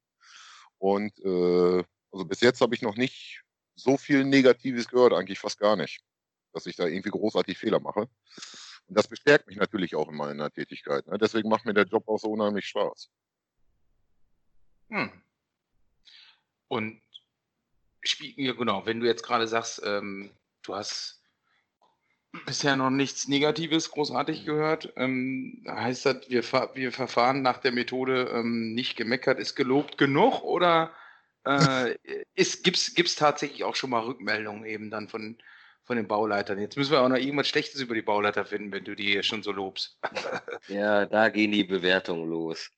Und 0.78 1.18
äh, 1.24 1.82
also 2.12 2.26
bis 2.26 2.40
jetzt 2.40 2.60
habe 2.60 2.74
ich 2.74 2.82
noch 2.82 2.96
nicht 2.96 3.31
so 3.82 3.96
viel 3.96 4.24
Negatives 4.24 4.88
gehört, 4.88 5.12
eigentlich 5.12 5.38
fast 5.38 5.58
gar 5.58 5.76
nicht, 5.76 6.02
dass 6.52 6.66
ich 6.66 6.76
da 6.76 6.86
irgendwie 6.86 7.10
großartig 7.10 7.58
Fehler 7.58 7.80
mache. 7.80 8.08
Und 8.86 8.98
das 8.98 9.08
bestärkt 9.08 9.46
mich 9.46 9.56
natürlich 9.56 9.94
auch 9.94 10.08
in 10.08 10.16
meiner 10.16 10.50
Tätigkeit. 10.50 11.06
Ne? 11.06 11.18
Deswegen 11.18 11.48
macht 11.48 11.64
mir 11.64 11.74
der 11.74 11.86
Job 11.86 12.08
auch 12.08 12.18
so 12.18 12.28
unheimlich 12.28 12.66
Spaß. 12.66 13.10
Hm. 14.90 15.10
Und 16.68 17.00
ja, 18.36 18.52
genau, 18.52 18.84
wenn 18.86 19.00
du 19.00 19.06
jetzt 19.06 19.22
gerade 19.22 19.46
sagst, 19.46 19.82
ähm, 19.84 20.30
du 20.62 20.74
hast 20.74 21.22
bisher 22.46 22.76
noch 22.76 22.90
nichts 22.90 23.28
Negatives 23.28 23.90
großartig 23.90 24.44
gehört, 24.44 24.92
ähm, 24.96 25.64
heißt 25.68 26.06
das, 26.06 26.30
wir, 26.30 26.42
wir 26.74 26.92
verfahren 26.92 27.42
nach 27.42 27.58
der 27.58 27.72
Methode 27.72 28.30
ähm, 28.32 28.74
nicht 28.74 28.96
gemeckert 28.96 29.38
ist 29.38 29.54
gelobt 29.54 29.98
genug 29.98 30.42
oder 30.42 30.92
äh, 31.44 31.96
Gibt 32.34 32.76
es 32.76 33.14
tatsächlich 33.14 33.64
auch 33.64 33.76
schon 33.76 33.90
mal 33.90 34.02
Rückmeldungen 34.02 34.64
eben 34.64 34.90
dann 34.90 35.08
von, 35.08 35.38
von 35.84 35.96
den 35.96 36.06
Bauleitern? 36.06 36.58
Jetzt 36.58 36.76
müssen 36.76 36.92
wir 36.92 37.00
auch 37.00 37.08
noch 37.08 37.16
irgendwas 37.16 37.48
Schlechtes 37.48 37.80
über 37.80 37.94
die 37.94 38.02
Bauleiter 38.02 38.44
finden, 38.44 38.72
wenn 38.72 38.84
du 38.84 38.94
die 38.94 39.06
hier 39.06 39.22
schon 39.22 39.42
so 39.42 39.52
lobst. 39.52 39.98
ja, 40.68 41.06
da 41.06 41.28
gehen 41.28 41.52
die 41.52 41.64
Bewertungen 41.64 42.28
los. 42.28 42.70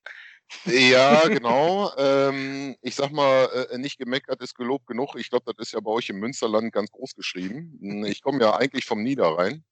Ja, 0.66 1.26
genau. 1.28 1.92
ähm, 1.96 2.76
ich 2.82 2.94
sag 2.94 3.12
mal, 3.12 3.68
äh, 3.70 3.78
nicht 3.78 3.98
gemeckert 3.98 4.40
ist 4.42 4.54
gelobt 4.54 4.86
genug. 4.86 5.14
Ich 5.16 5.30
glaube, 5.30 5.52
das 5.52 5.68
ist 5.68 5.72
ja 5.72 5.80
bei 5.80 5.90
euch 5.90 6.08
im 6.10 6.18
Münsterland 6.18 6.72
ganz 6.72 6.90
groß 6.90 7.14
geschrieben. 7.14 7.78
Hm, 7.80 8.04
ich 8.04 8.22
komme 8.22 8.40
ja 8.40 8.56
eigentlich 8.56 8.84
vom 8.84 9.02
Niederrhein 9.02 9.64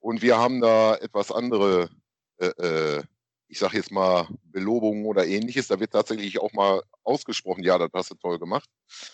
und 0.00 0.22
wir 0.22 0.38
haben 0.38 0.60
da 0.60 0.96
etwas 0.96 1.30
andere 1.30 1.90
äh, 2.38 2.46
äh 2.46 3.02
ich 3.48 3.58
sage 3.58 3.78
jetzt 3.78 3.90
mal, 3.90 4.28
Belobungen 4.44 5.06
oder 5.06 5.26
ähnliches. 5.26 5.68
Da 5.68 5.80
wird 5.80 5.92
tatsächlich 5.92 6.38
auch 6.38 6.52
mal 6.52 6.82
ausgesprochen, 7.02 7.64
ja, 7.64 7.78
das 7.78 7.90
hast 7.94 8.10
du 8.10 8.14
toll 8.14 8.38
gemacht. 8.38 8.68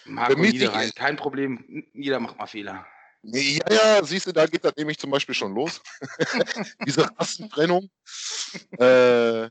Marco 0.05 0.39
Niederrhein, 0.39 0.91
kein 0.95 1.17
Problem, 1.17 1.87
jeder 1.95 2.21
macht 2.21 2.37
mal 2.39 2.47
Fehler. 2.47 2.87
Ja, 3.23 3.73
ja, 3.73 4.05
siehst 4.05 4.27
du, 4.27 4.33
da 4.33 4.47
geht 4.47 4.65
das 4.65 4.77
nämlich 4.77 4.99
zum 4.99 5.11
Beispiel 5.11 5.35
schon 5.35 5.55
los. 5.55 5.81
Diese 6.87 7.09
Rassentrennung. 7.19 7.89
äh, 8.79 9.49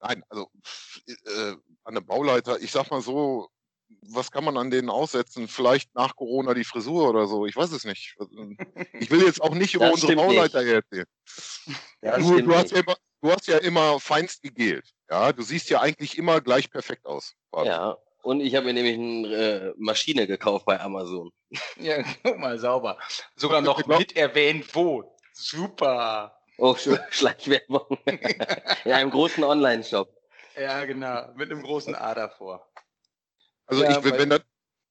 nein, 0.00 0.22
also 0.28 0.50
äh, 1.06 1.54
an 1.82 1.94
der 1.94 2.00
Bauleiter, 2.02 2.60
ich 2.60 2.70
sag 2.70 2.90
mal 2.90 3.00
so, 3.00 3.48
was 4.08 4.30
kann 4.30 4.44
man 4.44 4.56
an 4.56 4.70
denen 4.70 4.90
aussetzen? 4.90 5.48
Vielleicht 5.48 5.94
nach 5.94 6.14
Corona 6.14 6.54
die 6.54 6.64
Frisur 6.64 7.08
oder 7.08 7.26
so, 7.26 7.46
ich 7.46 7.56
weiß 7.56 7.72
es 7.72 7.84
nicht. 7.84 8.16
Ich 9.00 9.10
will 9.10 9.22
jetzt 9.22 9.42
auch 9.42 9.54
nicht 9.54 9.74
über 9.74 9.92
unsere 9.92 10.16
Bauleiter 10.16 10.62
nicht. 10.62 10.72
erzählen. 10.72 11.06
Du, 12.00 12.40
du, 12.40 12.54
hast 12.54 12.70
ja 12.70 12.80
immer, 12.80 12.96
du 13.22 13.30
hast 13.30 13.46
ja 13.46 13.58
immer 13.58 14.00
feinst 14.00 14.42
gegelt. 14.42 14.92
Ja, 15.10 15.32
du 15.32 15.42
siehst 15.42 15.70
ja 15.70 15.80
eigentlich 15.80 16.18
immer 16.18 16.40
gleich 16.40 16.70
perfekt 16.70 17.06
aus. 17.06 17.34
Vater. 17.50 17.70
Ja, 17.70 17.96
Und 18.22 18.40
ich 18.40 18.54
habe 18.54 18.66
mir 18.66 18.72
nämlich 18.72 18.98
eine 18.98 19.34
äh, 19.34 19.74
Maschine 19.76 20.26
gekauft 20.26 20.66
bei 20.66 20.80
Amazon. 20.80 21.30
Ja, 21.78 22.02
guck 22.22 22.38
mal, 22.38 22.58
sauber. 22.58 22.98
Sogar 23.36 23.60
noch 23.60 23.86
mit 23.86 24.16
erwähnt, 24.16 24.74
wo. 24.74 25.16
Super. 25.32 26.36
Oh, 26.58 26.74
Schleichwerbung. 27.10 27.98
ja, 28.84 28.98
im 28.98 29.10
großen 29.10 29.44
Online-Shop. 29.44 30.08
Ja, 30.58 30.84
genau. 30.84 31.32
Mit 31.34 31.50
einem 31.50 31.62
großen 31.62 31.94
A 31.94 32.14
davor. 32.14 32.66
Also 33.66 33.82
ja, 33.82 33.98
ich, 33.98 34.04
wenn, 34.04 34.30
das, 34.30 34.40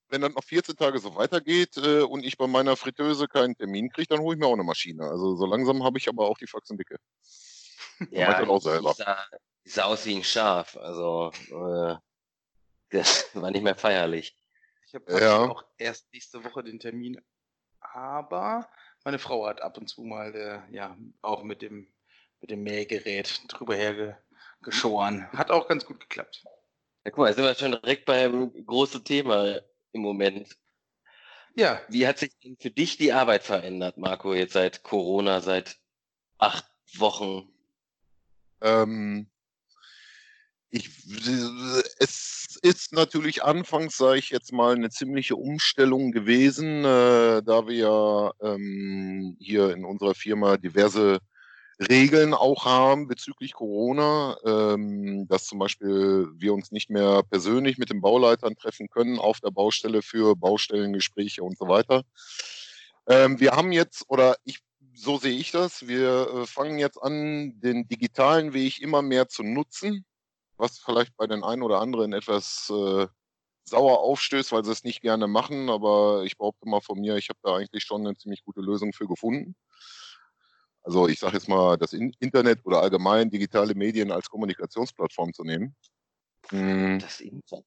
wenn 0.09 0.21
das 0.21 0.33
noch 0.33 0.43
14 0.43 0.75
Tage 0.75 0.99
so 0.99 1.15
weitergeht 1.15 1.77
äh, 1.77 2.01
und 2.01 2.23
ich 2.23 2.37
bei 2.37 2.45
meiner 2.45 2.75
Fritteuse 2.75 3.27
keinen 3.27 3.55
Termin 3.55 3.89
kriege, 3.89 4.07
dann 4.07 4.19
hole 4.19 4.35
ich 4.35 4.39
mir 4.39 4.47
auch 4.47 4.53
eine 4.53 4.63
Maschine. 4.63 5.03
Also 5.03 5.35
so 5.35 5.45
langsam 5.45 5.83
habe 5.83 5.97
ich 5.97 6.07
aber 6.07 6.27
auch 6.27 6.37
die 6.37 6.47
Faxen 6.47 6.77
dicke. 6.77 6.97
Ja, 8.11 8.39
dann 8.39 8.49
auch 8.49 8.61
selber. 8.61 8.93
Die 8.93 9.03
sah, 9.03 9.25
sah 9.63 9.83
aus 9.85 10.05
wie 10.05 10.15
ein 10.15 10.23
Schaf. 10.23 10.77
Also 10.77 11.31
äh, 11.49 11.95
das 12.89 13.29
war 13.33 13.51
nicht 13.51 13.63
mehr 13.63 13.75
feierlich. 13.75 14.35
Ich 14.87 14.95
habe 14.95 15.19
ja. 15.19 15.45
auch 15.45 15.65
erst 15.77 16.11
nächste 16.13 16.43
Woche 16.43 16.63
den 16.63 16.79
Termin, 16.79 17.19
aber 17.79 18.69
meine 19.03 19.19
Frau 19.19 19.45
hat 19.47 19.61
ab 19.61 19.77
und 19.77 19.87
zu 19.87 20.03
mal 20.03 20.33
äh, 20.35 20.73
ja 20.73 20.97
auch 21.21 21.43
mit 21.43 21.61
dem 21.61 21.91
mit 22.41 22.51
dem 22.51 22.63
Mähgerät 22.63 23.41
drüber 23.47 23.75
hergeschoren. 23.75 25.31
Hat 25.31 25.51
auch 25.51 25.67
ganz 25.67 25.85
gut 25.85 25.99
geklappt. 25.99 26.43
Ja, 27.05 27.11
guck 27.11 27.17
mal, 27.17 27.33
sind 27.33 27.43
wir 27.43 27.55
schon 27.55 27.71
direkt 27.71 28.05
beim 28.05 28.51
großen 28.65 29.03
Thema 29.03 29.61
im 29.91 30.01
Moment. 30.01 30.57
Ja. 31.55 31.81
Wie 31.87 32.05
hat 32.05 32.19
sich 32.19 32.37
denn 32.43 32.57
für 32.59 32.71
dich 32.71 32.97
die 32.97 33.13
Arbeit 33.13 33.43
verändert, 33.43 33.97
Marco, 33.97 34.33
jetzt 34.33 34.53
seit 34.53 34.83
Corona, 34.83 35.41
seit 35.41 35.79
acht 36.37 36.65
Wochen? 36.97 37.49
Ähm, 38.65 39.27
ich, 40.71 40.89
es 41.99 42.57
ist 42.61 42.91
natürlich 42.91 43.43
anfangs, 43.43 43.95
sage 43.95 44.19
ich 44.19 44.29
jetzt 44.29 44.51
mal, 44.51 44.75
eine 44.75 44.89
ziemliche 44.89 45.35
Umstellung 45.35 46.11
gewesen, 46.11 46.83
äh, 46.83 47.43
da 47.43 47.67
wir 47.67 47.75
ja 47.75 48.31
ähm, 48.41 49.37
hier 49.39 49.71
in 49.71 49.85
unserer 49.85 50.15
Firma 50.15 50.57
diverse 50.57 51.19
Regeln 51.89 52.33
auch 52.33 52.65
haben 52.65 53.07
bezüglich 53.07 53.53
Corona, 53.53 54.37
ähm, 54.45 55.27
dass 55.27 55.45
zum 55.45 55.59
Beispiel 55.59 56.27
wir 56.35 56.53
uns 56.53 56.71
nicht 56.71 56.89
mehr 56.89 57.21
persönlich 57.29 57.77
mit 57.77 57.89
den 57.89 58.01
Bauleitern 58.01 58.55
treffen 58.55 58.89
können 58.89 59.19
auf 59.19 59.41
der 59.41 59.51
Baustelle 59.51 60.01
für 60.01 60.35
Baustellengespräche 60.35 61.43
und 61.43 61.57
so 61.57 61.67
weiter. 61.67 62.03
Ähm, 63.07 63.39
wir 63.39 63.51
haben 63.51 63.71
jetzt, 63.71 64.05
oder 64.07 64.35
ich, 64.45 64.59
so 64.95 65.17
sehe 65.17 65.37
ich 65.37 65.51
das, 65.51 65.87
wir 65.87 66.29
äh, 66.29 66.45
fangen 66.45 66.79
jetzt 66.79 66.97
an, 67.01 67.59
den 67.59 67.87
digitalen 67.87 68.53
Weg 68.53 68.81
immer 68.81 69.01
mehr 69.01 69.27
zu 69.27 69.43
nutzen, 69.43 70.05
was 70.57 70.79
vielleicht 70.79 71.15
bei 71.17 71.27
den 71.27 71.43
einen 71.43 71.61
oder 71.61 71.81
anderen 71.81 72.13
etwas 72.13 72.71
äh, 72.71 73.07
sauer 73.65 73.99
aufstößt, 73.99 74.51
weil 74.51 74.63
sie 74.63 74.71
es 74.71 74.83
nicht 74.83 75.01
gerne 75.01 75.27
machen, 75.27 75.69
aber 75.69 76.23
ich 76.23 76.37
behaupte 76.37 76.69
mal 76.69 76.81
von 76.81 76.99
mir, 76.99 77.17
ich 77.17 77.29
habe 77.29 77.39
da 77.43 77.57
eigentlich 77.57 77.83
schon 77.83 78.05
eine 78.05 78.15
ziemlich 78.15 78.43
gute 78.43 78.61
Lösung 78.61 78.93
für 78.93 79.07
gefunden. 79.07 79.55
Also 80.83 81.07
ich 81.07 81.19
sage 81.19 81.33
jetzt 81.33 81.49
mal, 81.49 81.77
das 81.77 81.93
Internet 81.93 82.63
oder 82.63 82.81
allgemein 82.81 83.29
digitale 83.31 83.73
Medien 83.73 84.11
als 84.11 84.29
Kommunikationsplattform 84.29 85.33
zu 85.33 85.43
nehmen. 85.43 85.75
Hm. 86.49 86.99
Das 86.99 87.21
Internet. 87.21 87.65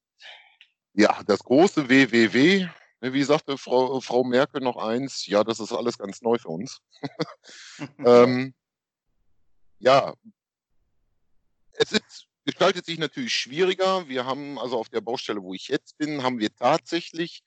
Ja, 0.95 1.21
das 1.27 1.41
große 1.41 1.89
WWW. 1.89 2.69
Ne, 3.01 3.13
wie 3.13 3.23
sagte 3.23 3.59
Frau, 3.59 4.01
Frau 4.01 4.25
Merkel 4.25 4.61
noch 4.61 4.77
eins? 4.77 5.27
Ja, 5.27 5.45
das 5.45 5.61
ist 5.61 5.73
alles 5.73 5.99
ganz 5.99 6.21
neu 6.23 6.39
für 6.39 6.49
uns. 6.49 6.81
ähm, 8.05 8.55
ja, 9.79 10.15
es 11.73 11.93
ist, 11.93 12.27
gestaltet 12.45 12.87
sich 12.87 12.99
natürlich 12.99 13.35
schwieriger. 13.35 14.09
Wir 14.09 14.27
haben 14.27 14.59
also 14.59 14.79
auf 14.79 14.89
der 14.89 15.01
Baustelle, 15.01 15.43
wo 15.43 15.55
ich 15.55 15.69
jetzt 15.69 15.97
bin, 15.99 16.23
haben 16.23 16.41
wir 16.41 16.53
tatsächlich 16.55 17.43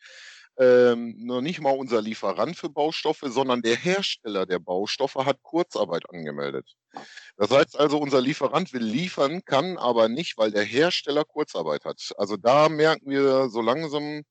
ähm, 0.57 1.15
noch 1.17 1.41
nicht 1.41 1.59
mal 1.59 1.71
unser 1.71 2.01
Lieferant 2.01 2.55
für 2.55 2.69
Baustoffe, 2.69 3.23
sondern 3.25 3.61
der 3.61 3.75
Hersteller 3.75 4.45
der 4.45 4.59
Baustoffe 4.59 5.15
hat 5.15 5.41
Kurzarbeit 5.41 6.09
angemeldet. 6.09 6.75
Das 7.37 7.49
heißt 7.49 7.79
also, 7.79 7.97
unser 7.97 8.21
Lieferant 8.21 8.71
will 8.73 8.83
liefern, 8.83 9.43
kann 9.43 9.77
aber 9.77 10.07
nicht, 10.07 10.37
weil 10.37 10.51
der 10.51 10.63
Hersteller 10.63 11.25
Kurzarbeit 11.25 11.83
hat. 11.85 12.13
Also 12.17 12.37
da 12.37 12.69
merken 12.69 13.09
wir 13.09 13.49
so 13.49 13.61
langsam 13.61 14.23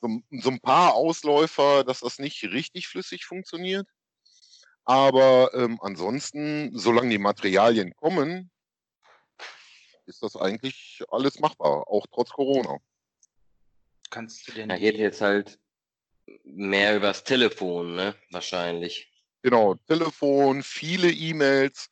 so, 0.00 0.20
so 0.30 0.50
ein 0.50 0.60
paar 0.60 0.94
Ausläufer, 0.94 1.84
dass 1.84 2.00
das 2.00 2.18
nicht 2.18 2.42
richtig 2.44 2.88
flüssig 2.88 3.24
funktioniert. 3.24 3.86
Aber 4.84 5.50
ähm, 5.54 5.78
ansonsten, 5.82 6.70
solange 6.76 7.10
die 7.10 7.18
Materialien 7.18 7.94
kommen, 7.94 8.50
ist 10.06 10.22
das 10.22 10.36
eigentlich 10.36 11.02
alles 11.10 11.38
machbar, 11.40 11.86
auch 11.88 12.06
trotz 12.10 12.30
Corona. 12.30 12.78
Kannst 14.10 14.48
du 14.48 14.52
denn. 14.52 14.70
Da 14.70 14.78
geht 14.78 14.96
jetzt 14.96 15.20
halt 15.20 15.58
mehr 16.44 16.96
übers 16.96 17.24
Telefon, 17.24 17.94
ne? 17.94 18.14
Wahrscheinlich. 18.30 19.12
Genau, 19.42 19.74
Telefon, 19.86 20.62
viele 20.62 21.10
E-Mails, 21.10 21.90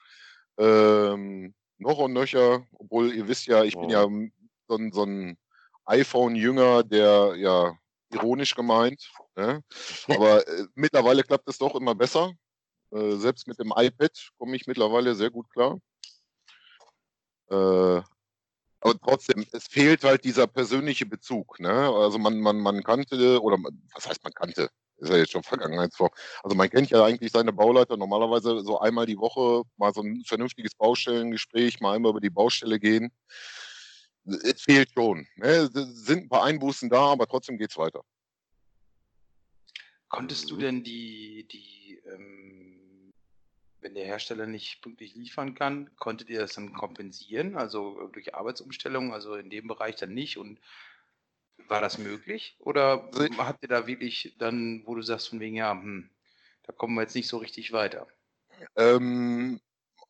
ähm, 0.59 1.55
noch 1.79 1.99
und 1.99 2.15
nöcher, 2.15 2.67
obwohl 2.73 3.15
ihr 3.15 3.29
wisst 3.29 3.47
ja, 3.47 3.63
ich 3.63 3.77
oh. 3.77 3.83
bin 3.83 3.91
ja 3.91 4.03
so 4.69 4.77
ein, 4.77 4.93
so 4.93 5.05
ein 5.05 5.39
iPhone-Jünger, 5.85 6.83
der 6.83 7.35
ja 7.37 7.79
ironisch 8.17 8.55
gemeint. 8.55 9.11
Ne? 9.37 9.63
Aber 10.09 10.47
äh, 10.47 10.67
mittlerweile 10.75 11.23
klappt 11.23 11.49
es 11.49 11.59
doch 11.59 11.75
immer 11.75 11.95
besser. 11.95 12.33
Äh, 12.93 13.17
selbst 13.17 13.47
mit 13.49 13.59
dem 13.59 13.73
iPad 13.77 14.13
komme 14.39 14.57
ich 14.57 14.67
mittlerweile 14.67 15.15
sehr 15.15 15.31
gut 15.31 15.49
klar. 15.51 15.79
Äh, 17.51 18.03
aber 18.81 19.01
trotzdem, 19.01 19.45
es 19.53 19.67
fehlt 19.67 20.05
halt 20.05 20.25
dieser 20.25 20.47
persönliche 20.47 21.07
Bezug. 21.07 21.59
Ne? 21.59 21.73
Also 21.73 22.19
man, 22.19 22.41
man, 22.41 22.61
man 22.61 22.83
kannte, 22.85 23.43
oder 23.43 23.57
was 23.95 24.09
heißt 24.09 24.23
man 24.23 24.33
kannte? 24.33 24.71
Ist 24.99 25.11
ja 25.11 25.17
jetzt 25.17 25.33
schon 25.33 25.43
Vergangenheitsform. 25.43 26.11
Also 26.43 26.57
man 26.57 26.71
kennt 26.71 26.91
ja 26.91 27.05
eigentlich 27.05 27.33
seine 27.33 27.53
Bauleiter 27.53 27.97
normalerweise 27.97 28.61
so 28.61 28.79
einmal 28.79 29.07
die 29.07 29.19
Woche 29.19 29.65
mal 29.77 29.93
so 29.93 30.03
ein 30.03 30.23
vernünftiges 30.25 30.75
Baustellengespräch, 30.75 31.81
mal 31.81 31.97
einmal 31.97 32.11
über 32.11 32.21
die 32.21 32.31
Baustelle 32.31 32.79
gehen. 32.79 33.11
Es 34.27 34.63
fehlt 34.63 34.91
schon. 34.93 35.27
Ne? 35.37 35.47
Es 35.47 35.73
sind 35.73 36.25
ein 36.25 36.29
paar 36.29 36.45
Einbußen 36.45 36.89
da, 36.89 37.13
aber 37.13 37.27
trotzdem 37.27 37.59
geht 37.59 37.71
es 37.71 37.79
weiter. 37.79 38.03
Konntest 40.09 40.51
du 40.51 40.57
denn 40.57 40.83
die, 40.83 41.47
die 41.49 42.01
ähm 42.07 42.77
wenn 43.87 43.95
der 43.95 44.05
Hersteller 44.05 44.49
nicht 44.49 44.83
pünktlich 44.83 45.15
liefern 45.15 45.55
kann, 45.55 45.95
konntet 45.95 46.29
ihr 46.29 46.41
das 46.41 46.55
dann 46.55 46.73
kompensieren, 46.73 47.57
also 47.57 48.09
durch 48.09 48.35
Arbeitsumstellung, 48.35 49.15
also 49.15 49.37
in 49.37 49.49
dem 49.49 49.69
Bereich 49.69 49.95
dann 49.95 50.13
nicht 50.13 50.39
und 50.39 50.59
war 51.69 51.81
das 51.81 51.97
möglich? 51.97 52.57
Oder 52.59 53.09
habt 53.39 53.63
ihr 53.63 53.69
da 53.69 53.87
wirklich 53.87 54.35
dann, 54.39 54.83
wo 54.87 54.97
du 54.97 55.03
sagst 55.03 55.29
von 55.29 55.39
wegen, 55.39 55.55
ja, 55.55 55.71
hm, 55.71 56.11
da 56.65 56.73
kommen 56.73 56.97
wir 56.97 57.03
jetzt 57.03 57.15
nicht 57.15 57.29
so 57.29 57.39
richtig 57.39 57.71
weiter? 57.71 58.09
Ähm, 58.75 59.61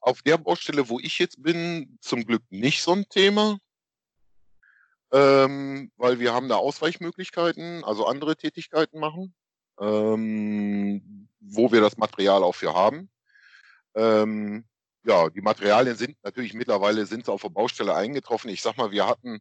auf 0.01 0.23
der 0.23 0.39
Baustelle, 0.39 0.89
wo 0.89 0.99
ich 0.99 1.19
jetzt 1.19 1.43
bin, 1.43 1.99
zum 2.01 2.25
Glück 2.25 2.45
nicht 2.49 2.81
so 2.81 2.93
ein 2.93 3.07
Thema, 3.11 3.59
ähm, 5.13 5.91
weil 5.97 6.19
wir 6.21 6.35
haben 6.35 6.49
da 6.49 6.57
Ausweichmöglichkeiten, 6.57 7.85
also 7.85 8.07
andere 8.07 8.37
Tätigkeiten 8.37 8.99
machen, 8.99 9.35
ähm, 9.81 11.29
wo 11.41 11.73
wir 11.73 11.81
das 11.81 11.97
Material 11.97 12.43
auch 12.43 12.55
für 12.55 12.75
haben. 12.75 13.11
Ähm, 13.95 14.67
ja, 15.05 15.31
die 15.31 15.41
Materialien 15.41 15.97
sind 15.97 16.17
natürlich 16.23 16.55
mittlerweile 16.55 17.07
sind 17.07 17.29
auf 17.29 17.43
der 17.43 17.51
Baustelle 17.51 17.95
eingetroffen. 17.95 18.51
Ich 18.51 18.63
sag 18.63 18.77
mal, 18.77 18.91
wir 18.91 19.07
hatten 19.07 19.41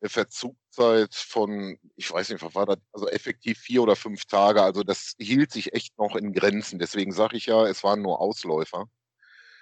eine 0.00 0.10
Verzugzeit 0.10 1.14
von, 1.14 1.78
ich 1.96 2.10
weiß 2.10 2.30
nicht, 2.30 2.42
was 2.42 2.54
war 2.54 2.66
das, 2.66 2.78
also 2.92 3.08
effektiv 3.08 3.58
vier 3.58 3.82
oder 3.82 3.96
fünf 3.96 4.24
Tage. 4.26 4.62
Also 4.62 4.82
das 4.82 5.14
hielt 5.18 5.52
sich 5.52 5.74
echt 5.74 5.98
noch 5.98 6.16
in 6.16 6.32
Grenzen. 6.32 6.78
Deswegen 6.78 7.12
sage 7.12 7.36
ich 7.36 7.46
ja, 7.46 7.66
es 7.66 7.84
waren 7.84 8.02
nur 8.02 8.20
Ausläufer. 8.20 8.86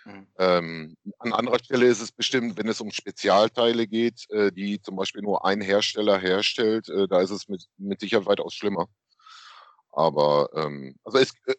Mhm. 0.05 0.27
Ähm, 0.39 0.97
an 1.19 1.33
anderer 1.33 1.59
Stelle 1.59 1.87
ist 1.87 2.01
es 2.01 2.13
bestimmt, 2.13 2.59
wenn 2.59 2.69
es 2.69 2.81
um 2.81 2.91
Spezialteile 2.91 3.87
geht, 3.87 4.29
äh, 4.31 4.51
die 4.51 4.81
zum 4.81 4.97
Beispiel 4.97 5.23
nur 5.23 5.45
ein 5.45 5.61
Hersteller 5.61 6.19
herstellt, 6.19 6.89
äh, 6.89 7.07
da 7.07 7.21
ist 7.21 7.31
es 7.31 7.49
mit, 7.49 7.67
mit 7.77 8.01
Sicherheit 8.01 8.27
weitaus 8.27 8.55
schlimmer. 8.55 8.89
Aber 9.93 10.49
ähm, 10.55 10.97
also 11.05 11.19
es, 11.19 11.33
äh, 11.47 11.55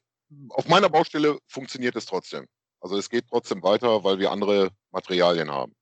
auf 0.49 0.67
meiner 0.67 0.89
Baustelle 0.89 1.39
funktioniert 1.47 1.95
es 1.95 2.05
trotzdem. 2.05 2.47
Also 2.81 2.97
es 2.97 3.09
geht 3.09 3.27
trotzdem 3.29 3.63
weiter, 3.63 4.03
weil 4.03 4.19
wir 4.19 4.31
andere 4.31 4.71
Materialien 4.91 5.49
haben. 5.51 5.75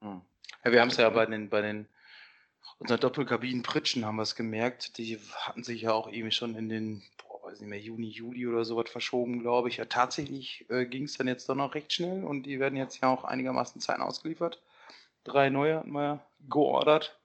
Hm. 0.00 0.22
Ja, 0.64 0.72
wir 0.72 0.80
haben 0.80 0.88
es 0.88 0.96
ja 0.96 1.08
bei 1.10 1.26
den, 1.26 1.48
bei 1.48 1.62
den 1.62 1.88
unseren 2.78 3.00
Doppelkabinen-Pritschen 3.00 4.04
haben 4.04 4.16
wir 4.16 4.22
es 4.22 4.34
gemerkt. 4.34 4.98
Die 4.98 5.18
hatten 5.36 5.62
sich 5.62 5.82
ja 5.82 5.92
auch 5.92 6.08
irgendwie 6.08 6.32
schon 6.32 6.56
in 6.56 6.68
den, 6.68 7.02
weiß 7.54 7.60
nicht 7.60 7.70
mehr, 7.70 7.80
Juni, 7.80 8.08
Juli 8.08 8.46
oder 8.48 8.64
sowas 8.64 8.90
verschoben, 8.90 9.40
glaube 9.40 9.68
ich. 9.68 9.76
Ja, 9.76 9.84
tatsächlich 9.84 10.66
äh, 10.70 10.86
ging 10.86 11.04
es 11.04 11.16
dann 11.16 11.28
jetzt 11.28 11.48
doch 11.48 11.54
noch 11.54 11.74
recht 11.74 11.92
schnell 11.92 12.24
und 12.24 12.42
die 12.44 12.58
werden 12.58 12.76
jetzt 12.76 13.00
ja 13.00 13.08
auch 13.08 13.22
einigermaßen 13.22 13.80
Zeiten 13.80 14.02
ausgeliefert. 14.02 14.60
Drei 15.22 15.50
neue 15.50 15.76
hatten 15.76 15.92
wir 15.92 16.24
geordert. 16.48 17.16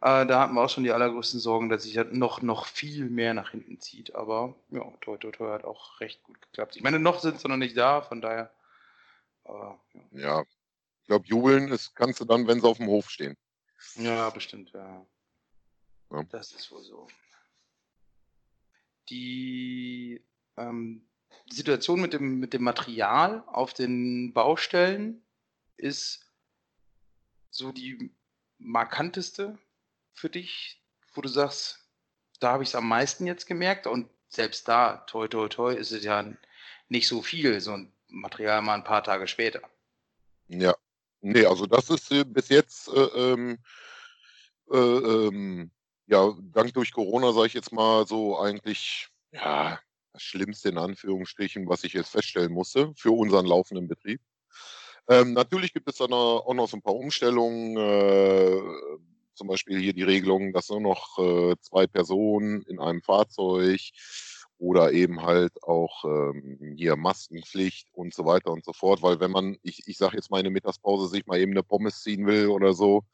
Äh, 0.00 0.26
da 0.26 0.40
hatten 0.40 0.54
wir 0.54 0.64
auch 0.64 0.70
schon 0.70 0.84
die 0.84 0.92
allergrößten 0.92 1.40
Sorgen, 1.40 1.68
dass 1.68 1.82
sich 1.82 1.92
das 1.92 2.06
noch, 2.10 2.40
noch 2.40 2.66
viel 2.66 3.10
mehr 3.10 3.34
nach 3.34 3.50
hinten 3.50 3.78
zieht. 3.78 4.14
Aber 4.14 4.54
ja, 4.70 4.82
toi, 5.02 5.18
toi, 5.18 5.30
toi 5.30 5.52
hat 5.52 5.64
auch 5.64 6.00
recht 6.00 6.22
gut 6.22 6.40
geklappt. 6.40 6.76
Ich 6.76 6.82
meine, 6.82 6.98
noch 6.98 7.20
sind 7.20 7.38
sie 7.38 7.48
noch 7.48 7.56
nicht 7.58 7.76
da, 7.76 8.00
von 8.00 8.22
daher. 8.22 8.50
Aber, 9.44 9.78
ja. 10.12 10.40
ja, 10.40 10.42
ich 11.02 11.06
glaube, 11.06 11.26
jubeln 11.26 11.68
ist, 11.70 11.94
kannst 11.94 12.20
du 12.20 12.24
dann, 12.24 12.46
wenn 12.46 12.60
sie 12.60 12.66
auf 12.66 12.78
dem 12.78 12.88
Hof 12.88 13.10
stehen. 13.10 13.36
Ja, 13.96 14.30
bestimmt, 14.30 14.72
ja. 14.72 15.04
ja. 16.10 16.22
Das 16.30 16.52
ist 16.52 16.72
wohl 16.72 16.82
so. 16.82 17.06
Die 19.08 20.22
ähm, 20.56 21.06
Situation 21.50 22.00
mit 22.00 22.12
dem, 22.12 22.38
mit 22.40 22.52
dem 22.52 22.62
Material 22.62 23.44
auf 23.46 23.72
den 23.72 24.32
Baustellen 24.32 25.22
ist 25.76 26.26
so 27.50 27.72
die 27.72 28.10
markanteste 28.58 29.58
für 30.12 30.30
dich, 30.30 30.82
wo 31.14 31.20
du 31.20 31.28
sagst, 31.28 31.86
da 32.40 32.52
habe 32.52 32.62
ich 32.62 32.70
es 32.70 32.74
am 32.74 32.88
meisten 32.88 33.26
jetzt 33.26 33.46
gemerkt 33.46 33.86
und 33.86 34.08
selbst 34.28 34.68
da, 34.68 34.98
toi, 35.06 35.28
toi, 35.28 35.48
toi, 35.48 35.74
ist 35.74 35.92
es 35.92 36.04
ja 36.04 36.24
nicht 36.88 37.08
so 37.08 37.22
viel, 37.22 37.60
so 37.60 37.72
ein 37.72 37.92
Material 38.08 38.62
mal 38.62 38.74
ein 38.74 38.84
paar 38.84 39.02
Tage 39.02 39.26
später. 39.26 39.60
Ja, 40.48 40.74
nee, 41.20 41.44
also 41.44 41.66
das 41.66 41.90
ist 41.90 42.10
äh, 42.12 42.24
bis 42.24 42.48
jetzt, 42.48 42.88
äh, 42.88 43.32
ähm, 43.32 43.58
äh, 44.70 44.76
ähm, 44.76 45.70
ja, 46.06 46.32
dank 46.52 46.72
durch 46.74 46.92
Corona, 46.92 47.32
sage 47.32 47.48
ich 47.48 47.54
jetzt 47.54 47.72
mal, 47.72 48.06
so 48.06 48.38
eigentlich, 48.38 49.08
ja, 49.32 49.78
das 50.12 50.22
Schlimmste 50.22 50.70
in 50.70 50.78
Anführungsstrichen, 50.78 51.68
was 51.68 51.84
ich 51.84 51.92
jetzt 51.92 52.10
feststellen 52.10 52.52
musste 52.52 52.92
für 52.96 53.10
unseren 53.10 53.46
laufenden 53.46 53.88
Betrieb. 53.88 54.20
Ähm, 55.08 55.34
natürlich 55.34 55.72
gibt 55.72 55.88
es 55.88 55.96
dann 55.96 56.12
auch 56.12 56.52
noch 56.54 56.68
so 56.68 56.76
ein 56.76 56.82
paar 56.82 56.96
Umstellungen, 56.96 57.76
äh, 57.76 58.60
zum 59.34 59.48
Beispiel 59.48 59.78
hier 59.78 59.92
die 59.92 60.02
Regelung, 60.02 60.52
dass 60.52 60.70
nur 60.70 60.80
noch 60.80 61.18
äh, 61.18 61.54
zwei 61.60 61.86
Personen 61.86 62.62
in 62.62 62.80
einem 62.80 63.02
Fahrzeug 63.02 63.80
oder 64.58 64.92
eben 64.92 65.22
halt 65.22 65.62
auch 65.62 66.04
ähm, 66.04 66.74
hier 66.76 66.96
Maskenpflicht 66.96 67.88
und 67.92 68.14
so 68.14 68.24
weiter 68.24 68.50
und 68.50 68.64
so 68.64 68.72
fort, 68.72 69.02
weil 69.02 69.20
wenn 69.20 69.30
man, 69.30 69.58
ich, 69.62 69.86
ich 69.86 69.98
sage 69.98 70.16
jetzt 70.16 70.30
mal 70.30 70.38
in 70.38 70.44
der 70.44 70.52
Mittagspause, 70.52 71.08
sich 71.08 71.26
mal 71.26 71.38
eben 71.38 71.52
eine 71.52 71.62
Pommes 71.62 72.02
ziehen 72.02 72.26
will 72.26 72.46
oder 72.46 72.72
so, 72.72 73.04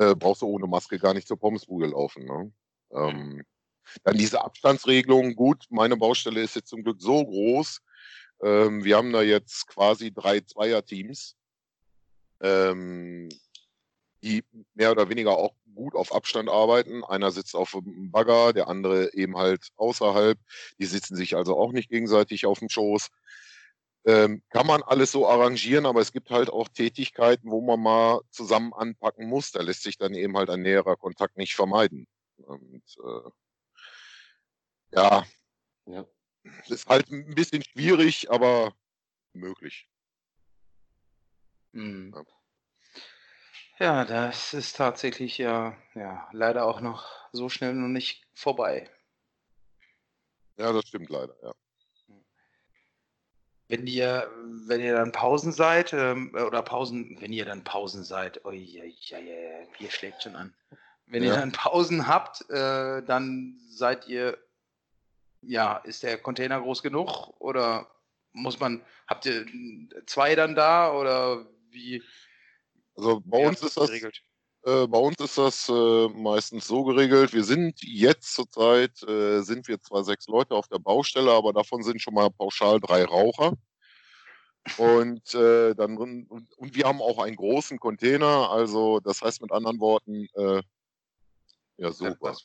äh, 0.00 0.14
brauchst 0.14 0.42
du 0.42 0.46
ohne 0.46 0.66
Maske 0.66 0.98
gar 0.98 1.14
nicht 1.14 1.28
zur 1.28 1.38
Pommesbude 1.38 1.88
laufen. 1.88 2.24
Ne? 2.24 2.52
Ähm, 2.92 3.44
dann 4.02 4.16
diese 4.16 4.42
Abstandsregelung, 4.42 5.34
gut, 5.34 5.64
meine 5.68 5.96
Baustelle 5.96 6.40
ist 6.40 6.56
jetzt 6.56 6.68
zum 6.68 6.82
Glück 6.82 7.00
so 7.00 7.24
groß, 7.24 7.80
ähm, 8.42 8.84
wir 8.84 8.96
haben 8.96 9.12
da 9.12 9.22
jetzt 9.22 9.66
quasi 9.66 10.12
drei 10.12 10.40
Zweierteams, 10.40 11.36
ähm, 12.40 13.28
die 14.22 14.42
mehr 14.74 14.92
oder 14.92 15.08
weniger 15.08 15.36
auch 15.36 15.54
gut 15.74 15.94
auf 15.94 16.14
Abstand 16.14 16.48
arbeiten. 16.48 17.04
Einer 17.04 17.30
sitzt 17.30 17.54
auf 17.54 17.72
dem 17.72 18.10
Bagger, 18.10 18.52
der 18.52 18.68
andere 18.68 19.12
eben 19.14 19.36
halt 19.36 19.68
außerhalb. 19.76 20.38
Die 20.78 20.86
sitzen 20.86 21.16
sich 21.16 21.36
also 21.36 21.58
auch 21.58 21.72
nicht 21.72 21.90
gegenseitig 21.90 22.46
auf 22.46 22.58
dem 22.58 22.68
Schoß. 22.68 23.08
Ähm, 24.06 24.42
kann 24.48 24.66
man 24.66 24.82
alles 24.82 25.12
so 25.12 25.28
arrangieren, 25.28 25.84
aber 25.84 26.00
es 26.00 26.12
gibt 26.12 26.30
halt 26.30 26.48
auch 26.48 26.68
Tätigkeiten, 26.68 27.50
wo 27.50 27.60
man 27.60 27.80
mal 27.80 28.20
zusammen 28.30 28.72
anpacken 28.72 29.28
muss. 29.28 29.52
Da 29.52 29.60
lässt 29.60 29.82
sich 29.82 29.98
dann 29.98 30.14
eben 30.14 30.36
halt 30.36 30.48
ein 30.48 30.62
näherer 30.62 30.96
Kontakt 30.96 31.36
nicht 31.36 31.54
vermeiden. 31.54 32.06
Und 32.38 32.82
äh, 33.04 33.30
ja, 34.92 35.26
ja, 35.86 36.06
ist 36.68 36.88
halt 36.88 37.10
ein 37.10 37.34
bisschen 37.34 37.62
schwierig, 37.62 38.30
aber 38.30 38.72
möglich. 39.34 39.86
Mhm. 41.72 42.12
Ja. 42.14 42.24
Ja, 43.78 44.04
das 44.04 44.52
ist 44.52 44.76
tatsächlich 44.76 45.38
ja, 45.38 45.74
ja 45.94 46.28
leider 46.32 46.66
auch 46.66 46.82
noch 46.82 47.06
so 47.32 47.48
schnell 47.48 47.72
noch 47.72 47.88
nicht 47.88 48.26
vorbei. 48.34 48.90
Ja, 50.58 50.72
das 50.72 50.86
stimmt 50.86 51.08
leider, 51.08 51.34
ja. 51.42 51.54
Wenn 53.70 53.86
ihr, 53.86 54.28
wenn 54.66 54.80
ihr 54.80 54.94
dann 54.94 55.12
Pausen 55.12 55.52
seid, 55.52 55.92
ähm, 55.92 56.34
oder 56.34 56.60
Pausen, 56.60 57.16
wenn 57.20 57.32
ihr 57.32 57.44
dann 57.44 57.62
Pausen 57.62 58.02
seid, 58.02 58.44
oi, 58.44 58.66
oi, 58.82 58.94
oi, 59.12 59.66
hier 59.78 59.90
schlägt 59.90 60.24
schon 60.24 60.34
an. 60.34 60.52
Wenn 61.06 61.22
ihr 61.22 61.34
dann 61.34 61.52
Pausen 61.52 62.08
habt, 62.08 62.48
äh, 62.50 63.02
dann 63.02 63.60
seid 63.68 64.08
ihr, 64.08 64.36
ja, 65.42 65.76
ist 65.78 66.02
der 66.02 66.18
Container 66.18 66.60
groß 66.60 66.82
genug 66.82 67.40
oder 67.40 67.86
muss 68.32 68.58
man, 68.58 68.84
habt 69.06 69.26
ihr 69.26 69.46
zwei 70.06 70.34
dann 70.34 70.56
da 70.56 70.92
oder 70.92 71.46
wie, 71.70 72.02
also 72.96 73.22
bei 73.24 73.46
uns 73.46 73.62
ist 73.62 73.76
das 73.76 73.86
geregelt? 73.86 74.22
Äh, 74.62 74.86
bei 74.88 74.98
uns 74.98 75.16
ist 75.18 75.38
das 75.38 75.68
äh, 75.68 76.08
meistens 76.08 76.66
so 76.66 76.84
geregelt. 76.84 77.32
Wir 77.32 77.44
sind 77.44 77.82
jetzt 77.82 78.34
zurzeit 78.34 79.02
äh, 79.04 79.40
sind 79.40 79.68
wir 79.68 79.80
zwar 79.80 80.04
sechs 80.04 80.26
Leute 80.26 80.54
auf 80.54 80.68
der 80.68 80.78
Baustelle, 80.78 81.32
aber 81.32 81.52
davon 81.52 81.82
sind 81.82 82.02
schon 82.02 82.14
mal 82.14 82.30
pauschal 82.30 82.78
drei 82.78 83.04
Raucher. 83.04 83.54
Und 84.76 85.34
äh, 85.34 85.74
dann 85.74 85.96
und, 85.96 86.28
und, 86.28 86.74
wir 86.74 86.84
haben 86.84 87.00
auch 87.00 87.18
einen 87.18 87.36
großen 87.36 87.78
Container. 87.78 88.50
Also 88.50 89.00
das 89.00 89.22
heißt 89.22 89.40
mit 89.40 89.52
anderen 89.52 89.80
Worten, 89.80 90.26
äh, 90.34 90.62
ja 91.78 91.92
super. 91.92 92.36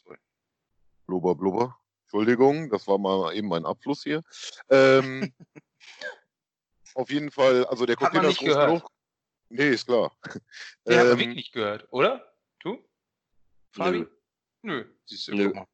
Blubber, 1.06 1.36
blubber. 1.36 1.78
Entschuldigung, 2.04 2.70
das 2.70 2.88
war 2.88 2.98
mal 2.98 3.36
eben 3.36 3.50
mein 3.50 3.66
Abfluss 3.66 4.04
hier. 4.04 4.22
Ähm, 4.70 5.34
auf 6.96 7.10
jeden 7.10 7.32
Fall, 7.32 7.66
also 7.66 7.86
der 7.86 7.98
Container 7.98 8.30
ist 8.30 8.38
groß 8.38 8.48
gehört. 8.48 8.68
genug. 8.68 8.95
Nee, 9.50 9.70
ist 9.70 9.86
klar. 9.86 10.16
Den 10.88 10.94
ähm, 10.94 11.00
haben 11.00 11.08
wir 11.08 11.18
wirklich 11.20 11.36
nicht 11.36 11.54
gehört, 11.54 11.88
oder? 11.92 12.34
Du? 12.60 12.84
Fabi? 13.72 14.00
Nö. 14.00 14.08
Nö, 14.62 14.86
siehst 15.06 15.28
du, 15.28 15.36
Nö. 15.36 15.54
mal. 15.54 15.68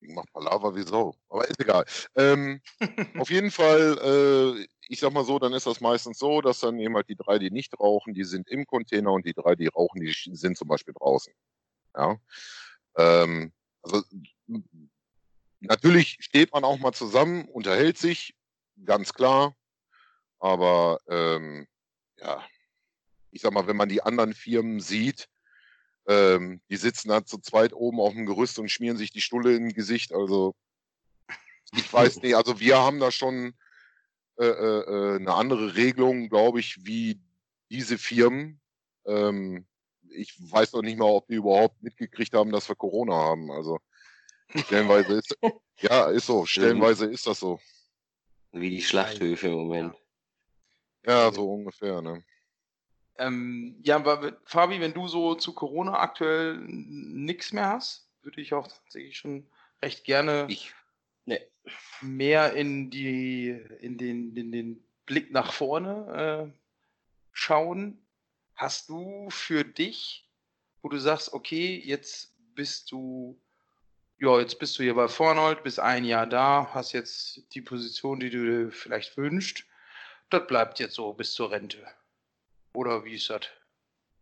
Ich 0.00 0.14
mach 0.14 0.24
Palaver 0.32 0.76
wie 0.76 0.82
Sau, 0.82 1.16
aber 1.28 1.48
ist 1.48 1.60
egal. 1.60 1.84
Ähm, 2.14 2.60
auf 3.18 3.30
jeden 3.30 3.50
Fall, 3.50 3.98
äh, 4.02 4.66
ich 4.88 5.00
sag 5.00 5.12
mal 5.12 5.24
so, 5.24 5.38
dann 5.38 5.54
ist 5.54 5.66
das 5.66 5.80
meistens 5.80 6.18
so, 6.18 6.42
dass 6.42 6.60
dann 6.60 6.78
eben 6.78 6.94
halt 6.94 7.08
die 7.08 7.16
drei, 7.16 7.38
die 7.38 7.50
nicht 7.50 7.78
rauchen, 7.80 8.12
die 8.12 8.24
sind 8.24 8.48
im 8.48 8.66
Container 8.66 9.12
und 9.12 9.24
die 9.24 9.32
drei, 9.32 9.56
die 9.56 9.66
rauchen, 9.66 10.00
die 10.00 10.12
sind 10.12 10.58
zum 10.58 10.68
Beispiel 10.68 10.94
draußen. 10.94 11.32
Ja. 11.96 12.18
Ähm, 12.96 13.52
also 13.82 14.02
natürlich 15.60 16.18
steht 16.20 16.52
man 16.52 16.64
auch 16.64 16.78
mal 16.78 16.92
zusammen, 16.92 17.46
unterhält 17.46 17.98
sich, 17.98 18.34
ganz 18.84 19.12
klar. 19.14 19.56
Aber 20.38 20.98
ähm, 21.08 21.66
ja, 22.24 22.44
ich 23.30 23.42
sag 23.42 23.52
mal, 23.52 23.66
wenn 23.66 23.76
man 23.76 23.88
die 23.88 24.02
anderen 24.02 24.34
Firmen 24.34 24.80
sieht, 24.80 25.28
ähm, 26.06 26.60
die 26.70 26.76
sitzen 26.76 27.08
da 27.08 27.24
zu 27.24 27.38
zweit 27.38 27.72
oben 27.72 28.00
auf 28.00 28.12
dem 28.12 28.26
Gerüst 28.26 28.58
und 28.58 28.70
schmieren 28.70 28.96
sich 28.96 29.10
die 29.10 29.20
Stulle 29.20 29.54
in 29.54 29.72
Gesicht. 29.72 30.12
Also 30.12 30.54
ich 31.72 31.92
weiß 31.92 32.22
nicht, 32.22 32.34
also 32.34 32.60
wir 32.60 32.78
haben 32.78 33.00
da 33.00 33.10
schon 33.10 33.54
äh, 34.36 34.46
äh, 34.46 34.80
äh, 34.80 35.16
eine 35.16 35.34
andere 35.34 35.76
Regelung, 35.76 36.28
glaube 36.28 36.60
ich, 36.60 36.84
wie 36.84 37.20
diese 37.70 37.98
Firmen. 37.98 38.60
Ähm, 39.06 39.66
ich 40.10 40.34
weiß 40.38 40.72
noch 40.72 40.82
nicht 40.82 40.98
mal, 40.98 41.06
ob 41.06 41.26
die 41.26 41.34
überhaupt 41.34 41.82
mitgekriegt 41.82 42.34
haben, 42.34 42.52
dass 42.52 42.68
wir 42.68 42.76
Corona 42.76 43.14
haben. 43.14 43.50
Also 43.50 43.78
stellenweise 44.54 45.14
ist 45.14 45.36
ja 45.80 46.10
ist 46.10 46.26
so, 46.26 46.46
stellenweise 46.46 47.06
ist 47.06 47.26
das 47.26 47.40
so. 47.40 47.58
Wie 48.52 48.70
die 48.70 48.82
Schlachthöfe 48.82 49.48
im 49.48 49.54
Moment. 49.54 49.94
Ja, 51.06 51.30
so 51.32 51.52
ungefähr, 51.52 52.00
ne? 52.00 52.24
Ähm, 53.18 53.76
ja, 53.82 53.96
aber 53.96 54.36
Fabi, 54.44 54.80
wenn 54.80 54.94
du 54.94 55.06
so 55.06 55.34
zu 55.34 55.52
Corona 55.52 56.00
aktuell 56.00 56.56
nichts 56.58 57.52
mehr 57.52 57.68
hast, 57.68 58.08
würde 58.22 58.40
ich 58.40 58.52
auch 58.54 58.66
tatsächlich 58.66 59.18
schon 59.18 59.46
recht 59.82 60.04
gerne 60.04 60.46
ich, 60.48 60.74
ne. 61.24 61.40
mehr 62.00 62.54
in 62.54 62.90
die 62.90 63.50
in 63.80 63.98
den, 63.98 64.36
in 64.36 64.50
den 64.50 64.84
Blick 65.06 65.30
nach 65.30 65.52
vorne 65.52 66.50
äh, 66.50 66.58
schauen. 67.32 67.98
Hast 68.56 68.88
du 68.88 69.28
für 69.30 69.64
dich, 69.64 70.28
wo 70.82 70.88
du 70.88 70.98
sagst, 70.98 71.32
okay, 71.32 71.80
jetzt 71.84 72.34
bist 72.54 72.90
du 72.90 73.38
ja, 74.18 74.40
jetzt 74.40 74.58
bist 74.58 74.78
du 74.78 74.82
hier 74.82 74.94
bei 74.94 75.08
Vornold, 75.08 75.62
bist 75.64 75.78
ein 75.78 76.04
Jahr 76.04 76.26
da, 76.26 76.70
hast 76.72 76.92
jetzt 76.92 77.42
die 77.54 77.60
Position, 77.60 78.20
die 78.20 78.30
du 78.30 78.44
dir 78.44 78.72
vielleicht 78.72 79.16
wünschst 79.16 79.66
das 80.34 80.46
bleibt 80.46 80.80
jetzt 80.80 80.94
so 80.94 81.12
bis 81.12 81.32
zur 81.32 81.50
Rente. 81.50 81.78
Oder 82.74 83.04
wie 83.04 83.14
ist 83.14 83.30
das? 83.30 83.42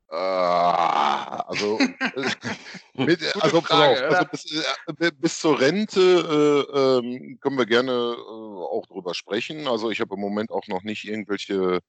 Ah, 0.09 1.40
also, 1.48 1.79
mit, 2.94 3.20
also, 3.42 3.62
Frage, 3.62 4.09
auf, 4.09 4.14
also 4.14 4.31
bis, 4.31 4.64
äh, 5.01 5.11
bis, 5.16 5.40
zur 5.40 5.59
Rente 5.59 6.01
äh, 6.01 6.79
äh, 6.79 7.37
können 7.37 7.57
wir 7.57 7.64
gerne 7.64 7.92
äh, 7.92 8.22
auch 8.22 8.85
drüber 8.88 9.14
sprechen. 9.14 9.66
Also 9.66 9.90
ich 9.90 10.03
habe 10.03 10.14
im 10.14 10.20
Moment 10.20 10.51
auch 10.51 10.66
noch 10.66 10.83
nicht 10.83 11.05
irgendwelche 11.05 11.81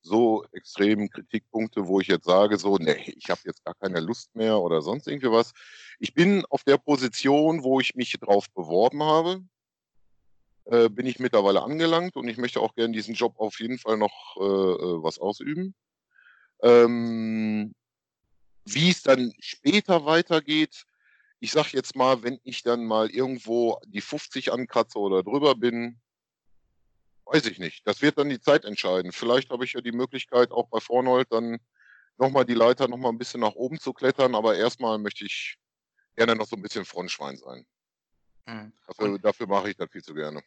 so 0.00 0.46
extremen 0.52 1.10
Kritikpunkte, 1.10 1.86
wo 1.86 2.00
ich 2.00 2.06
jetzt 2.06 2.24
sage, 2.24 2.56
so, 2.56 2.76
nee, 2.78 3.12
ich 3.14 3.28
habe 3.28 3.40
jetzt 3.44 3.62
gar 3.62 3.74
keine 3.74 4.00
Lust 4.00 4.34
mehr 4.34 4.58
oder 4.58 4.80
sonst 4.80 5.06
irgendwie 5.06 5.30
was. 5.30 5.52
Ich 5.98 6.14
bin 6.14 6.46
auf 6.46 6.64
der 6.64 6.78
Position, 6.78 7.62
wo 7.62 7.80
ich 7.80 7.94
mich 7.94 8.12
drauf 8.18 8.46
beworben 8.54 9.02
habe 9.02 9.42
äh, 10.66 10.88
bin 10.88 11.06
ich 11.06 11.18
mittlerweile 11.18 11.62
angelangt 11.62 12.16
und 12.16 12.28
ich 12.28 12.38
möchte 12.38 12.60
auch 12.60 12.74
gerne 12.74 12.92
diesen 12.92 13.14
Job 13.14 13.34
auf 13.38 13.60
jeden 13.60 13.78
Fall 13.78 13.96
noch 13.96 14.36
äh, 14.36 14.42
äh 14.42 15.02
was 15.02 15.18
ausüben. 15.18 15.74
Ähm, 16.62 17.74
wie 18.64 18.90
es 18.90 19.02
dann 19.02 19.32
später 19.38 20.04
weitergeht, 20.04 20.84
ich 21.38 21.52
sag 21.52 21.72
jetzt 21.72 21.94
mal, 21.94 22.22
wenn 22.22 22.40
ich 22.42 22.62
dann 22.62 22.84
mal 22.84 23.10
irgendwo 23.10 23.78
die 23.86 24.00
50 24.00 24.52
ankratze 24.52 24.98
oder 24.98 25.22
drüber 25.22 25.54
bin, 25.54 26.00
weiß 27.26 27.46
ich 27.46 27.58
nicht. 27.58 27.86
Das 27.86 28.02
wird 28.02 28.18
dann 28.18 28.28
die 28.28 28.40
Zeit 28.40 28.64
entscheiden. 28.64 29.12
Vielleicht 29.12 29.50
habe 29.50 29.64
ich 29.64 29.74
ja 29.74 29.80
die 29.80 29.92
Möglichkeit, 29.92 30.50
auch 30.50 30.68
bei 30.68 30.80
Vornold 30.80 31.32
dann 31.32 31.58
nochmal 32.18 32.44
die 32.44 32.54
Leiter 32.54 32.88
nochmal 32.88 33.12
ein 33.12 33.18
bisschen 33.18 33.40
nach 33.40 33.54
oben 33.54 33.78
zu 33.78 33.92
klettern, 33.92 34.34
aber 34.34 34.56
erstmal 34.56 34.98
möchte 34.98 35.24
ich 35.24 35.58
gerne 36.16 36.34
noch 36.34 36.46
so 36.46 36.56
ein 36.56 36.62
bisschen 36.62 36.84
Frontschwein 36.84 37.36
sein. 37.36 37.66
Dafür, 38.86 39.18
dafür 39.18 39.46
mache 39.46 39.70
ich 39.70 39.76
das 39.76 39.90
viel 39.90 40.02
zu 40.02 40.14
gerne. 40.14 40.42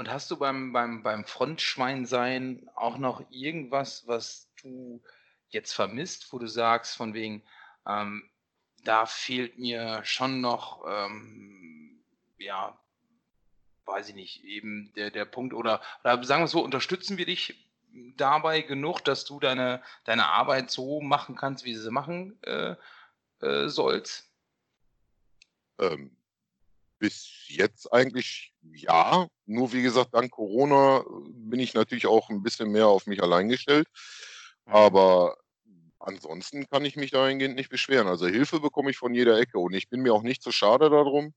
Und 0.00 0.10
hast 0.10 0.30
du 0.30 0.38
beim, 0.38 0.72
beim, 0.72 1.02
beim 1.02 1.26
Frontschwein 1.26 2.06
sein 2.06 2.70
auch 2.74 2.96
noch 2.96 3.22
irgendwas, 3.28 4.06
was 4.06 4.50
du 4.62 5.02
jetzt 5.50 5.74
vermisst, 5.74 6.32
wo 6.32 6.38
du 6.38 6.46
sagst, 6.46 6.96
von 6.96 7.12
wegen, 7.12 7.42
ähm, 7.86 8.26
da 8.82 9.04
fehlt 9.04 9.58
mir 9.58 10.02
schon 10.02 10.40
noch, 10.40 10.86
ähm, 10.88 12.02
ja, 12.38 12.80
weiß 13.84 14.08
ich 14.08 14.14
nicht, 14.14 14.42
eben 14.42 14.90
der, 14.96 15.10
der 15.10 15.26
Punkt 15.26 15.52
oder, 15.52 15.82
oder 16.02 16.24
sagen 16.24 16.44
wir 16.44 16.48
so, 16.48 16.64
unterstützen 16.64 17.18
wir 17.18 17.26
dich 17.26 17.68
dabei 18.16 18.62
genug, 18.62 19.04
dass 19.04 19.26
du 19.26 19.38
deine, 19.38 19.82
deine 20.04 20.28
Arbeit 20.30 20.70
so 20.70 21.02
machen 21.02 21.36
kannst, 21.36 21.66
wie 21.66 21.74
sie 21.74 21.90
machen 21.90 22.42
äh, 22.44 22.74
äh, 23.42 23.68
sollst? 23.68 24.32
Ähm, 25.78 26.16
bis 27.00 27.46
jetzt 27.48 27.92
eigentlich 27.92 28.52
ja. 28.62 29.26
Nur 29.46 29.72
wie 29.72 29.82
gesagt, 29.82 30.14
dank 30.14 30.30
Corona 30.30 31.02
bin 31.32 31.58
ich 31.58 31.74
natürlich 31.74 32.06
auch 32.06 32.30
ein 32.30 32.42
bisschen 32.42 32.70
mehr 32.70 32.86
auf 32.86 33.06
mich 33.06 33.20
allein 33.22 33.48
gestellt. 33.48 33.88
Aber 34.66 35.36
ansonsten 35.98 36.68
kann 36.68 36.84
ich 36.84 36.94
mich 36.94 37.10
dahingehend 37.10 37.56
nicht 37.56 37.70
beschweren. 37.70 38.06
Also 38.06 38.28
Hilfe 38.28 38.60
bekomme 38.60 38.90
ich 38.90 38.98
von 38.98 39.14
jeder 39.14 39.38
Ecke 39.38 39.58
und 39.58 39.72
ich 39.74 39.88
bin 39.88 40.02
mir 40.02 40.14
auch 40.14 40.22
nicht 40.22 40.42
so 40.42 40.52
schade 40.52 40.88
darum, 40.90 41.34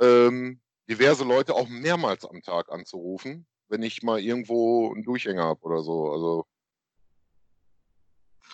ähm, 0.00 0.60
diverse 0.88 1.24
Leute 1.24 1.54
auch 1.54 1.68
mehrmals 1.68 2.24
am 2.24 2.42
Tag 2.42 2.72
anzurufen, 2.72 3.46
wenn 3.68 3.82
ich 3.82 4.02
mal 4.02 4.18
irgendwo 4.20 4.92
einen 4.92 5.04
Durchhänger 5.04 5.44
habe 5.44 5.60
oder 5.62 5.82
so. 5.82 6.10
Also 6.10 6.46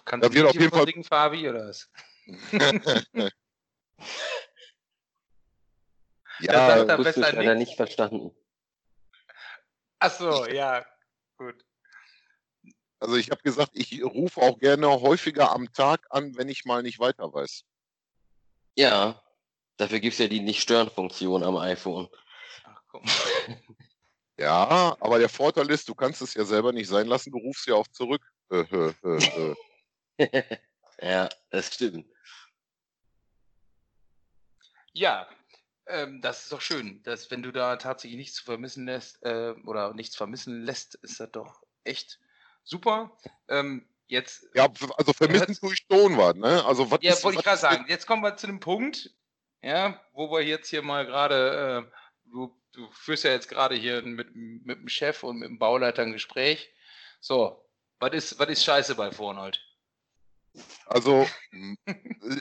Kannst 0.04 0.24
da 0.24 0.28
du 0.28 0.34
wird 0.34 0.46
auf 0.46 0.54
jeden 0.54 0.70
Fall 0.70 1.04
Fabi 1.04 1.48
oder 1.48 1.68
was? 1.68 1.90
ja, 6.40 6.84
das 6.84 6.98
wusste 6.98 7.20
ich 7.20 7.32
leider 7.32 7.54
nicht 7.54 7.76
verstanden. 7.76 8.34
Ach 9.98 10.10
so, 10.10 10.46
ja, 10.46 10.84
gut. 11.36 11.64
Also 12.98 13.16
ich 13.16 13.30
habe 13.30 13.42
gesagt, 13.42 13.72
ich 13.74 14.02
rufe 14.04 14.40
auch 14.40 14.58
gerne 14.58 14.88
häufiger 14.88 15.52
am 15.52 15.72
Tag 15.72 16.06
an, 16.10 16.36
wenn 16.36 16.48
ich 16.48 16.64
mal 16.64 16.82
nicht 16.82 16.98
weiter 16.98 17.32
weiß. 17.32 17.64
Ja, 18.76 19.22
dafür 19.76 20.00
gibt 20.00 20.14
es 20.14 20.18
ja 20.18 20.28
die 20.28 20.40
Nicht-Stören-Funktion 20.40 21.42
am 21.42 21.56
iPhone. 21.56 22.08
Ach, 22.64 22.82
guck 22.88 23.04
mal. 23.04 23.12
Ja, 24.38 24.96
aber 25.00 25.18
der 25.18 25.28
Vorteil 25.28 25.68
ist, 25.68 25.86
du 25.86 25.94
kannst 25.94 26.22
es 26.22 26.32
ja 26.32 26.46
selber 26.46 26.72
nicht 26.72 26.88
sein 26.88 27.06
lassen, 27.06 27.30
du 27.30 27.36
rufst 27.36 27.66
ja 27.66 27.74
auch 27.74 27.86
zurück. 27.88 28.22
ja, 30.98 31.28
das 31.50 31.74
stimmt. 31.74 32.06
Ja, 34.94 35.28
ähm, 35.90 36.20
das 36.20 36.44
ist 36.44 36.52
doch 36.52 36.60
schön, 36.60 37.02
dass 37.02 37.30
wenn 37.30 37.42
du 37.42 37.52
da 37.52 37.76
tatsächlich 37.76 38.18
nichts 38.18 38.40
vermissen 38.40 38.86
lässt 38.86 39.22
äh, 39.22 39.54
oder 39.66 39.94
nichts 39.94 40.16
vermissen 40.16 40.62
lässt, 40.64 40.94
ist 40.96 41.20
das 41.20 41.30
doch 41.32 41.62
echt 41.84 42.18
super. 42.64 43.16
Ähm, 43.48 43.86
jetzt. 44.06 44.46
Ja, 44.54 44.68
also 44.96 45.12
vermissen 45.12 45.54
tue 45.54 45.72
ich 45.72 45.86
schon 45.90 46.16
was, 46.16 46.34
ne? 46.34 46.64
Also 46.64 46.90
was 46.90 47.00
Ja, 47.02 47.22
wollte 47.22 47.38
ich 47.38 47.44
gerade 47.44 47.58
sagen. 47.58 47.86
Jetzt 47.88 48.06
kommen 48.06 48.22
wir 48.22 48.36
zu 48.36 48.46
dem 48.46 48.60
Punkt, 48.60 49.10
ja, 49.62 50.00
wo 50.12 50.30
wir 50.30 50.42
jetzt 50.42 50.68
hier 50.68 50.82
mal 50.82 51.06
gerade, 51.06 51.86
äh, 51.88 52.30
du 52.30 52.56
du 52.72 52.90
führst 52.92 53.24
ja 53.24 53.32
jetzt 53.32 53.48
gerade 53.48 53.74
hier 53.74 54.02
mit, 54.02 54.34
mit 54.34 54.78
dem 54.78 54.88
Chef 54.88 55.22
und 55.22 55.38
mit 55.38 55.48
dem 55.48 55.58
Bauleiter 55.58 56.02
ein 56.02 56.12
Gespräch. 56.12 56.72
So, 57.20 57.64
was 57.98 58.12
ist, 58.12 58.38
was 58.38 58.48
ist 58.48 58.64
scheiße 58.64 58.94
bei 58.94 59.10
Vornold? 59.10 59.60
Also, 60.86 61.26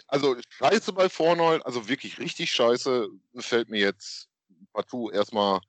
also 0.08 0.36
scheiße 0.50 0.94
bei 0.94 1.10
Vornold, 1.10 1.66
also 1.66 1.88
wirklich 1.88 2.20
richtig 2.20 2.52
scheiße, 2.52 3.08
fällt 3.38 3.70
mir 3.70 3.80
jetzt 3.80 4.30
partout 4.74 5.12
erstmal, 5.12 5.60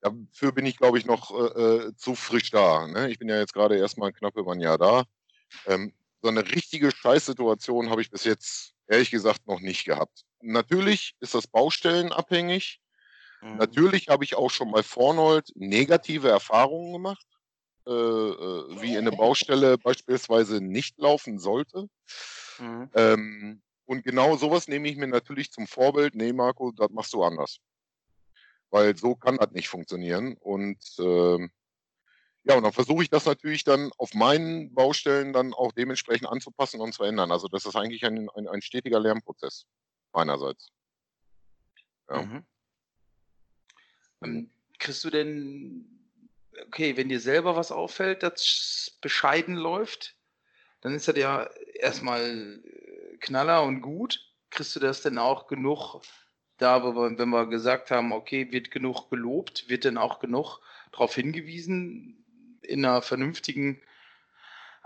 dafür 0.00 0.52
bin 0.52 0.66
ich 0.66 0.76
glaube 0.76 0.98
ich 0.98 1.06
noch 1.06 1.30
äh, 1.30 1.60
äh, 1.60 1.96
zu 1.96 2.14
frisch 2.14 2.50
da. 2.50 2.86
Ne? 2.88 3.10
Ich 3.10 3.18
bin 3.18 3.28
ja 3.28 3.38
jetzt 3.38 3.54
gerade 3.54 3.76
erstmal 3.76 4.12
knapp 4.12 4.36
über 4.36 4.52
ein 4.52 4.60
Jahr 4.60 4.78
da. 4.78 5.04
Ähm, 5.66 5.92
so 6.20 6.28
eine 6.28 6.44
richtige 6.44 6.90
Scheißsituation 6.90 7.90
habe 7.90 8.02
ich 8.02 8.10
bis 8.10 8.24
jetzt 8.24 8.74
ehrlich 8.88 9.10
gesagt 9.10 9.46
noch 9.46 9.60
nicht 9.60 9.84
gehabt. 9.84 10.24
Natürlich 10.40 11.14
ist 11.20 11.34
das 11.34 11.46
baustellenabhängig. 11.46 12.80
Mhm. 13.40 13.56
Natürlich 13.56 14.08
habe 14.08 14.24
ich 14.24 14.34
auch 14.34 14.50
schon 14.50 14.72
bei 14.72 14.82
Vornold 14.82 15.52
negative 15.54 16.28
Erfahrungen 16.28 16.92
gemacht, 16.92 17.26
äh, 17.88 17.90
äh, 17.90 18.82
wie 18.82 18.98
eine 18.98 19.10
Baustelle 19.10 19.78
beispielsweise 19.78 20.60
nicht 20.60 20.98
laufen 20.98 21.38
sollte. 21.38 21.88
Mhm. 22.58 22.90
Ähm, 22.94 23.62
und 23.86 24.04
genau 24.04 24.36
sowas 24.36 24.68
nehme 24.68 24.88
ich 24.88 24.96
mir 24.96 25.06
natürlich 25.06 25.50
zum 25.50 25.66
Vorbild. 25.66 26.14
Nee, 26.14 26.32
Marco, 26.34 26.70
das 26.72 26.90
machst 26.90 27.14
du 27.14 27.24
anders. 27.24 27.60
Weil 28.70 28.94
so 28.96 29.14
kann 29.14 29.38
das 29.38 29.52
nicht 29.52 29.68
funktionieren. 29.68 30.36
Und 30.38 30.78
äh, 30.98 31.48
ja, 32.44 32.54
und 32.56 32.62
dann 32.62 32.72
versuche 32.72 33.02
ich 33.02 33.10
das 33.10 33.24
natürlich 33.24 33.64
dann 33.64 33.90
auf 33.96 34.12
meinen 34.12 34.74
Baustellen 34.74 35.32
dann 35.32 35.54
auch 35.54 35.72
dementsprechend 35.72 36.28
anzupassen 36.28 36.80
und 36.80 36.92
zu 36.92 37.04
ändern. 37.04 37.32
Also 37.32 37.48
das 37.48 37.64
ist 37.64 37.76
eigentlich 37.76 38.04
ein, 38.04 38.28
ein, 38.30 38.48
ein 38.48 38.62
stetiger 38.62 39.00
Lernprozess 39.00 39.64
meinerseits. 40.12 40.70
Ja. 42.10 42.22
Mhm. 42.22 42.46
Ähm, 44.22 44.50
kriegst 44.78 45.04
du 45.04 45.10
denn, 45.10 45.97
okay, 46.66 46.96
wenn 46.96 47.08
dir 47.08 47.20
selber 47.20 47.56
was 47.56 47.72
auffällt, 47.72 48.22
das 48.22 48.98
bescheiden 49.00 49.54
läuft, 49.54 50.16
dann 50.80 50.94
ist 50.94 51.08
das 51.08 51.16
ja 51.16 51.48
erstmal 51.74 52.60
äh, 52.64 53.16
Knaller 53.18 53.62
und 53.64 53.80
gut. 53.80 54.20
Kriegst 54.50 54.74
du 54.76 54.80
das 54.80 55.02
denn 55.02 55.18
auch 55.18 55.46
genug, 55.46 56.00
da, 56.56 56.82
wenn 56.82 57.28
wir 57.28 57.46
gesagt 57.46 57.90
haben, 57.90 58.12
okay, 58.12 58.50
wird 58.50 58.70
genug 58.70 59.10
gelobt, 59.10 59.68
wird 59.68 59.84
denn 59.84 59.98
auch 59.98 60.18
genug 60.20 60.60
darauf 60.92 61.14
hingewiesen, 61.14 62.24
in 62.62 62.84
einer 62.84 63.02
vernünftigen 63.02 63.80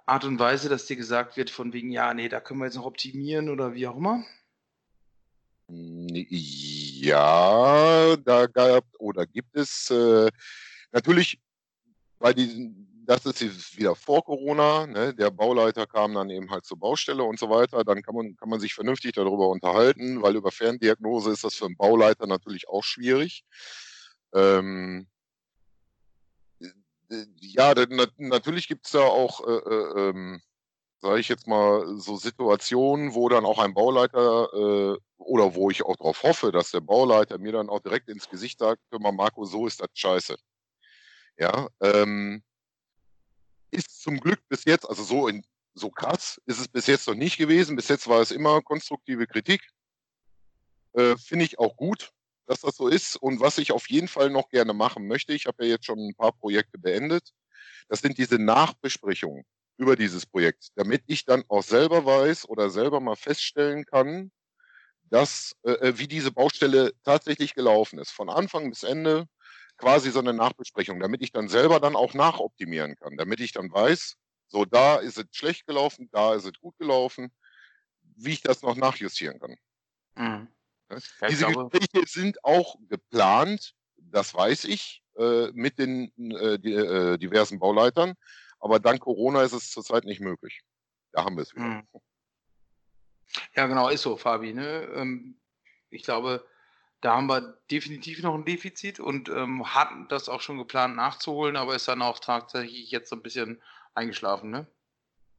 Art 0.06 0.24
und 0.24 0.38
Weise, 0.38 0.68
dass 0.68 0.86
dir 0.86 0.96
gesagt 0.96 1.36
wird, 1.36 1.50
von 1.50 1.72
wegen, 1.72 1.90
ja, 1.90 2.12
nee, 2.12 2.28
da 2.28 2.40
können 2.40 2.60
wir 2.60 2.66
jetzt 2.66 2.76
noch 2.76 2.86
optimieren 2.86 3.48
oder 3.48 3.74
wie 3.74 3.86
auch 3.86 3.96
immer? 3.96 4.24
Ja, 7.04 8.16
da 8.16 8.46
gab 8.46 8.84
oder 8.98 9.26
gibt 9.26 9.56
es 9.56 9.90
äh, 9.90 10.28
natürlich 10.90 11.40
bei 12.22 12.32
diesen, 12.32 13.04
das 13.04 13.26
ist 13.26 13.76
wieder 13.76 13.94
vor 13.96 14.24
Corona, 14.24 14.86
ne, 14.86 15.12
der 15.14 15.30
Bauleiter 15.30 15.86
kam 15.86 16.14
dann 16.14 16.30
eben 16.30 16.50
halt 16.50 16.64
zur 16.64 16.78
Baustelle 16.78 17.24
und 17.24 17.38
so 17.38 17.50
weiter, 17.50 17.84
dann 17.84 18.02
kann 18.02 18.14
man, 18.14 18.36
kann 18.36 18.48
man 18.48 18.60
sich 18.60 18.74
vernünftig 18.74 19.12
darüber 19.12 19.48
unterhalten, 19.48 20.22
weil 20.22 20.36
über 20.36 20.52
Ferndiagnose 20.52 21.32
ist 21.32 21.44
das 21.44 21.56
für 21.56 21.66
einen 21.66 21.76
Bauleiter 21.76 22.26
natürlich 22.26 22.68
auch 22.68 22.84
schwierig. 22.84 23.44
Ähm, 24.34 25.08
ja, 27.40 27.74
natürlich 28.16 28.68
gibt 28.68 28.86
es 28.86 28.92
da 28.92 29.00
auch 29.00 29.46
äh, 29.46 29.52
äh, 29.52 30.08
ähm, 30.10 30.40
sage 31.02 31.20
ich 31.20 31.28
jetzt 31.28 31.48
mal, 31.48 31.98
so 31.98 32.16
Situationen, 32.16 33.14
wo 33.14 33.28
dann 33.28 33.44
auch 33.44 33.58
ein 33.58 33.74
Bauleiter 33.74 34.48
äh, 34.54 34.98
oder 35.18 35.54
wo 35.54 35.70
ich 35.70 35.82
auch 35.84 35.96
darauf 35.96 36.22
hoffe, 36.22 36.52
dass 36.52 36.70
der 36.70 36.80
Bauleiter 36.80 37.38
mir 37.38 37.52
dann 37.52 37.68
auch 37.68 37.80
direkt 37.80 38.08
ins 38.08 38.28
Gesicht 38.30 38.60
sagt, 38.60 38.80
hör 38.90 39.00
mal 39.00 39.12
Marco, 39.12 39.44
so 39.44 39.66
ist 39.66 39.80
das 39.80 39.88
scheiße. 39.94 40.36
Ja, 41.38 41.68
ähm, 41.80 42.42
ist 43.70 44.02
zum 44.02 44.20
Glück 44.20 44.40
bis 44.48 44.64
jetzt, 44.64 44.88
also 44.88 45.02
so, 45.02 45.28
in, 45.28 45.44
so 45.74 45.90
krass 45.90 46.40
ist 46.46 46.60
es 46.60 46.68
bis 46.68 46.86
jetzt 46.86 47.08
noch 47.08 47.14
nicht 47.14 47.38
gewesen. 47.38 47.76
Bis 47.76 47.88
jetzt 47.88 48.08
war 48.08 48.20
es 48.20 48.30
immer 48.30 48.60
konstruktive 48.62 49.26
Kritik. 49.26 49.62
Äh, 50.94 51.16
Finde 51.16 51.44
ich 51.44 51.58
auch 51.58 51.76
gut, 51.76 52.12
dass 52.46 52.60
das 52.60 52.76
so 52.76 52.88
ist. 52.88 53.16
Und 53.16 53.40
was 53.40 53.58
ich 53.58 53.72
auf 53.72 53.88
jeden 53.88 54.08
Fall 54.08 54.30
noch 54.30 54.48
gerne 54.50 54.74
machen 54.74 55.06
möchte, 55.06 55.32
ich 55.32 55.46
habe 55.46 55.64
ja 55.64 55.70
jetzt 55.70 55.86
schon 55.86 55.98
ein 55.98 56.14
paar 56.14 56.32
Projekte 56.32 56.78
beendet, 56.78 57.32
das 57.88 58.00
sind 58.00 58.18
diese 58.18 58.38
Nachbesprechungen 58.38 59.44
über 59.78 59.96
dieses 59.96 60.26
Projekt, 60.26 60.68
damit 60.76 61.02
ich 61.06 61.24
dann 61.24 61.44
auch 61.48 61.62
selber 61.62 62.04
weiß 62.04 62.48
oder 62.48 62.70
selber 62.70 63.00
mal 63.00 63.16
feststellen 63.16 63.84
kann, 63.86 64.30
dass, 65.10 65.54
äh, 65.64 65.72
äh, 65.72 65.98
wie 65.98 66.08
diese 66.08 66.32
Baustelle 66.32 66.92
tatsächlich 67.04 67.54
gelaufen 67.54 67.98
ist. 67.98 68.10
Von 68.10 68.30
Anfang 68.30 68.70
bis 68.70 68.82
Ende 68.82 69.26
quasi 69.82 70.12
so 70.12 70.20
eine 70.20 70.32
Nachbesprechung, 70.32 71.00
damit 71.00 71.22
ich 71.22 71.32
dann 71.32 71.48
selber 71.48 71.80
dann 71.80 71.96
auch 71.96 72.14
nachoptimieren 72.14 72.94
kann, 72.94 73.16
damit 73.16 73.40
ich 73.40 73.50
dann 73.50 73.72
weiß, 73.72 74.16
so 74.46 74.64
da 74.64 74.96
ist 74.96 75.18
es 75.18 75.26
schlecht 75.32 75.66
gelaufen, 75.66 76.08
da 76.12 76.34
ist 76.34 76.44
es 76.44 76.52
gut 76.60 76.78
gelaufen, 76.78 77.32
wie 78.14 78.30
ich 78.30 78.42
das 78.42 78.62
noch 78.62 78.76
nachjustieren 78.76 79.40
kann. 79.40 79.56
Mhm. 80.14 80.48
Ja, 80.88 81.28
Diese. 81.28 81.46
Gespräche 81.46 82.06
sind 82.06 82.44
auch 82.44 82.76
geplant, 82.88 83.74
das 83.96 84.32
weiß 84.32 84.66
ich, 84.66 85.02
äh, 85.16 85.48
mit 85.52 85.80
den 85.80 86.12
äh, 86.30 86.60
die, 86.60 86.74
äh, 86.74 87.18
diversen 87.18 87.58
Bauleitern. 87.58 88.14
Aber 88.60 88.78
dank 88.78 89.00
Corona 89.00 89.42
ist 89.42 89.52
es 89.52 89.70
zurzeit 89.70 90.04
nicht 90.04 90.20
möglich. 90.20 90.60
Da 91.10 91.24
haben 91.24 91.34
wir 91.36 91.42
es 91.42 91.54
wieder. 91.56 91.64
Hm. 91.64 91.86
Ja, 93.56 93.66
genau, 93.66 93.88
ist 93.88 94.02
so, 94.02 94.16
Fabi. 94.16 94.52
Ne? 94.52 94.88
Ähm, 94.94 95.40
ich 95.90 96.04
glaube, 96.04 96.46
da 97.02 97.16
haben 97.16 97.26
wir 97.26 97.58
definitiv 97.70 98.22
noch 98.22 98.34
ein 98.34 98.44
Defizit 98.44 99.00
und 99.00 99.28
ähm, 99.28 99.74
hatten 99.74 100.06
das 100.08 100.28
auch 100.28 100.40
schon 100.40 100.56
geplant 100.56 100.96
nachzuholen, 100.96 101.56
aber 101.56 101.74
ist 101.74 101.88
dann 101.88 102.00
auch 102.00 102.20
tatsächlich 102.20 102.90
jetzt 102.90 103.10
so 103.10 103.16
ein 103.16 103.22
bisschen 103.22 103.60
eingeschlafen, 103.94 104.50
ne? 104.50 104.66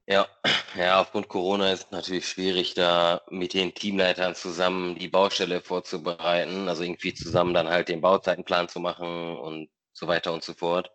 Ja, 0.06 0.28
ja, 0.76 1.00
aufgrund 1.00 1.30
Corona 1.30 1.72
ist 1.72 1.86
es 1.86 1.92
natürlich 1.92 2.28
schwierig, 2.28 2.74
da 2.74 3.22
mit 3.30 3.54
den 3.54 3.74
Teamleitern 3.74 4.36
zusammen 4.36 4.96
die 4.96 5.08
Baustelle 5.08 5.62
vorzubereiten, 5.62 6.68
also 6.68 6.84
irgendwie 6.84 7.14
zusammen 7.14 7.54
dann 7.54 7.70
halt 7.70 7.88
den 7.88 8.02
Bauzeitenplan 8.02 8.68
zu 8.68 8.82
machen 8.82 9.38
und 9.38 9.70
so 9.94 10.08
weiter 10.08 10.34
und 10.34 10.44
so 10.44 10.54
fort. 10.54 10.92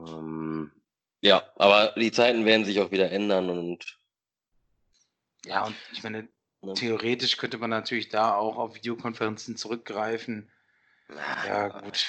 Ähm, 0.00 0.72
ja, 1.20 1.48
aber 1.54 1.94
die 1.96 2.10
Zeiten 2.10 2.44
werden 2.44 2.64
sich 2.64 2.80
auch 2.80 2.90
wieder 2.90 3.12
ändern 3.12 3.48
und 3.48 4.00
ja, 5.44 5.64
und 5.66 5.76
ich 5.92 6.02
meine, 6.02 6.24
ne? 6.24 6.28
Theoretisch 6.74 7.36
könnte 7.36 7.58
man 7.58 7.70
natürlich 7.70 8.08
da 8.08 8.34
auch 8.34 8.56
auf 8.56 8.74
Videokonferenzen 8.74 9.56
zurückgreifen. 9.56 10.50
Ja, 11.46 11.68
gut. 11.68 12.06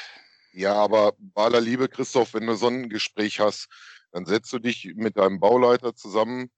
Ja, 0.54 0.76
aber 0.76 1.14
bei 1.18 1.44
aller 1.44 1.62
Liebe, 1.62 1.90
Christoph, 1.90 2.34
wenn 2.36 2.46
du 2.46 2.56
so 2.56 2.68
ein 2.68 2.90
Gespräch 2.90 3.40
hast, 3.40 3.68
dann 4.12 4.26
setzt 4.26 4.54
du 4.54 4.60
dich 4.60 4.94
mit 4.96 5.18
deinem 5.18 5.40
Bauleiter 5.40 5.96
zusammen, 5.96 6.52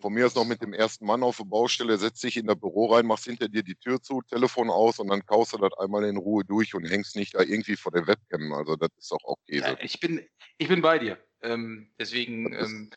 von 0.00 0.12
mir 0.12 0.26
aus 0.26 0.34
noch 0.34 0.46
mit 0.46 0.62
dem 0.62 0.72
ersten 0.72 1.04
Mann 1.04 1.22
auf 1.22 1.36
der 1.36 1.44
Baustelle, 1.44 1.98
setzt 1.98 2.22
dich 2.24 2.38
in 2.38 2.46
das 2.46 2.58
Büro 2.58 2.86
rein, 2.86 3.06
machst 3.06 3.26
hinter 3.26 3.48
dir 3.48 3.62
die 3.62 3.76
Tür 3.76 4.00
zu, 4.00 4.22
Telefon 4.22 4.70
aus 4.70 4.98
und 4.98 5.08
dann 5.08 5.24
kaust 5.26 5.52
du 5.52 5.58
das 5.58 5.72
einmal 5.78 6.04
in 6.04 6.16
Ruhe 6.16 6.44
durch 6.44 6.74
und 6.74 6.84
hängst 6.84 7.14
nicht 7.14 7.34
da 7.34 7.40
irgendwie 7.40 7.76
vor 7.76 7.92
der 7.92 8.06
Webcam. 8.06 8.52
Also 8.54 8.76
das 8.76 8.88
ist 8.98 9.12
doch 9.12 9.22
auch 9.24 9.36
Käse. 9.46 9.66
Ja, 9.66 9.76
ich, 9.80 10.00
bin, 10.00 10.26
ich 10.56 10.68
bin 10.68 10.80
bei 10.80 10.98
dir. 10.98 11.18
Ähm, 11.42 11.92
deswegen 11.98 12.52
ist, 12.52 12.70
ähm, 12.70 12.90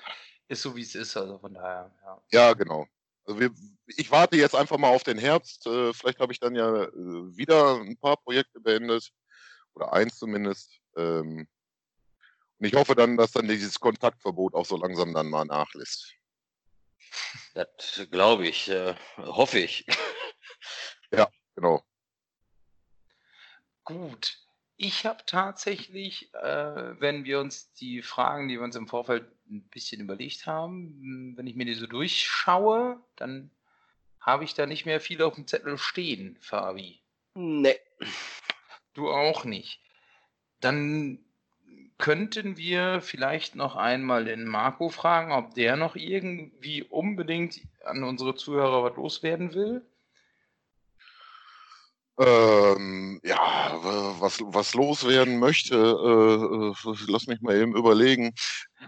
ist 0.48 0.62
so, 0.62 0.76
wie 0.76 0.82
es 0.82 0.96
ist. 0.96 1.18
Also 1.18 1.38
von 1.38 1.54
daher, 1.54 1.94
ja. 2.04 2.22
Ja, 2.32 2.54
genau. 2.54 2.88
Also 3.26 3.40
wir, 3.40 3.52
ich 3.88 4.12
warte 4.12 4.38
jetzt 4.38 4.56
einfach 4.56 4.78
mal 4.78 4.90
auf 4.90 5.04
den 5.04 5.18
Herbst. 5.18 5.66
Äh, 5.68 5.94
vielleicht 5.94 6.20
habe 6.20 6.32
ich 6.32 6.40
dann 6.40 6.56
ja 6.56 6.84
äh, 6.84 7.38
wieder 7.38 7.76
ein 7.76 7.98
paar 7.98 8.18
Projekte 8.18 8.60
beendet. 8.60 9.12
Oder 9.74 9.94
eins 9.94 10.18
zumindest. 10.18 10.80
Ähm, 10.96 11.48
und 12.58 12.66
ich 12.66 12.74
hoffe 12.74 12.96
dann, 12.96 13.18
dass 13.18 13.32
dann 13.32 13.48
dieses 13.48 13.80
Kontaktverbot 13.80 14.54
auch 14.54 14.66
so 14.66 14.78
langsam 14.78 15.14
dann 15.14 15.30
mal 15.30 15.46
nachlässt. 15.46 16.14
Das 17.54 18.08
glaube 18.12 18.48
ich, 18.48 18.70
äh, 18.70 18.96
hoffe 19.18 19.60
ich. 19.60 19.86
ja, 21.12 21.30
genau. 21.56 21.84
Gut. 23.84 24.45
Ich 24.78 25.06
habe 25.06 25.24
tatsächlich, 25.26 26.34
äh, 26.34 27.00
wenn 27.00 27.24
wir 27.24 27.40
uns 27.40 27.72
die 27.74 28.02
Fragen, 28.02 28.50
die 28.50 28.56
wir 28.56 28.64
uns 28.64 28.76
im 28.76 28.88
Vorfeld 28.88 29.26
ein 29.50 29.62
bisschen 29.70 30.02
überlegt 30.02 30.48
haben, 30.48 31.34
wenn 31.38 31.48
ich 31.48 31.56
mir 31.56 31.66
die 31.66 31.76
so 31.76 31.88
durchschaue, 31.88 33.00
dann 33.16 33.52
habe 34.20 34.44
ich 34.44 34.54
da 34.54 34.66
nicht 34.66 34.86
mehr 34.86 35.00
viel 35.00 35.22
auf 35.22 35.36
dem 35.36 35.48
Zettel 35.48 35.78
stehen, 35.78 36.38
Fabi. 36.42 37.00
Nee. 37.36 37.80
Du 38.94 39.10
auch 39.10 39.46
nicht. 39.46 39.80
Dann 40.62 41.20
könnten 41.98 42.58
wir 42.58 43.02
vielleicht 43.02 43.56
noch 43.56 43.76
einmal 43.76 44.26
den 44.26 44.46
Marco 44.46 44.90
fragen, 44.90 45.32
ob 45.32 45.54
der 45.54 45.78
noch 45.78 45.96
irgendwie 45.96 46.84
unbedingt 46.84 47.62
an 47.84 48.04
unsere 48.04 48.36
Zuhörer 48.36 48.84
was 48.84 48.98
loswerden 48.98 49.54
will. 49.54 49.86
Ähm, 52.18 53.20
ja, 53.24 53.78
was, 54.20 54.40
was 54.42 54.74
loswerden 54.74 55.38
möchte, 55.38 55.76
äh, 55.76 56.90
äh, 56.90 56.96
lass 57.08 57.28
mich 57.28 57.42
mal 57.42 57.58
eben 57.58 57.76
überlegen. 57.76 58.34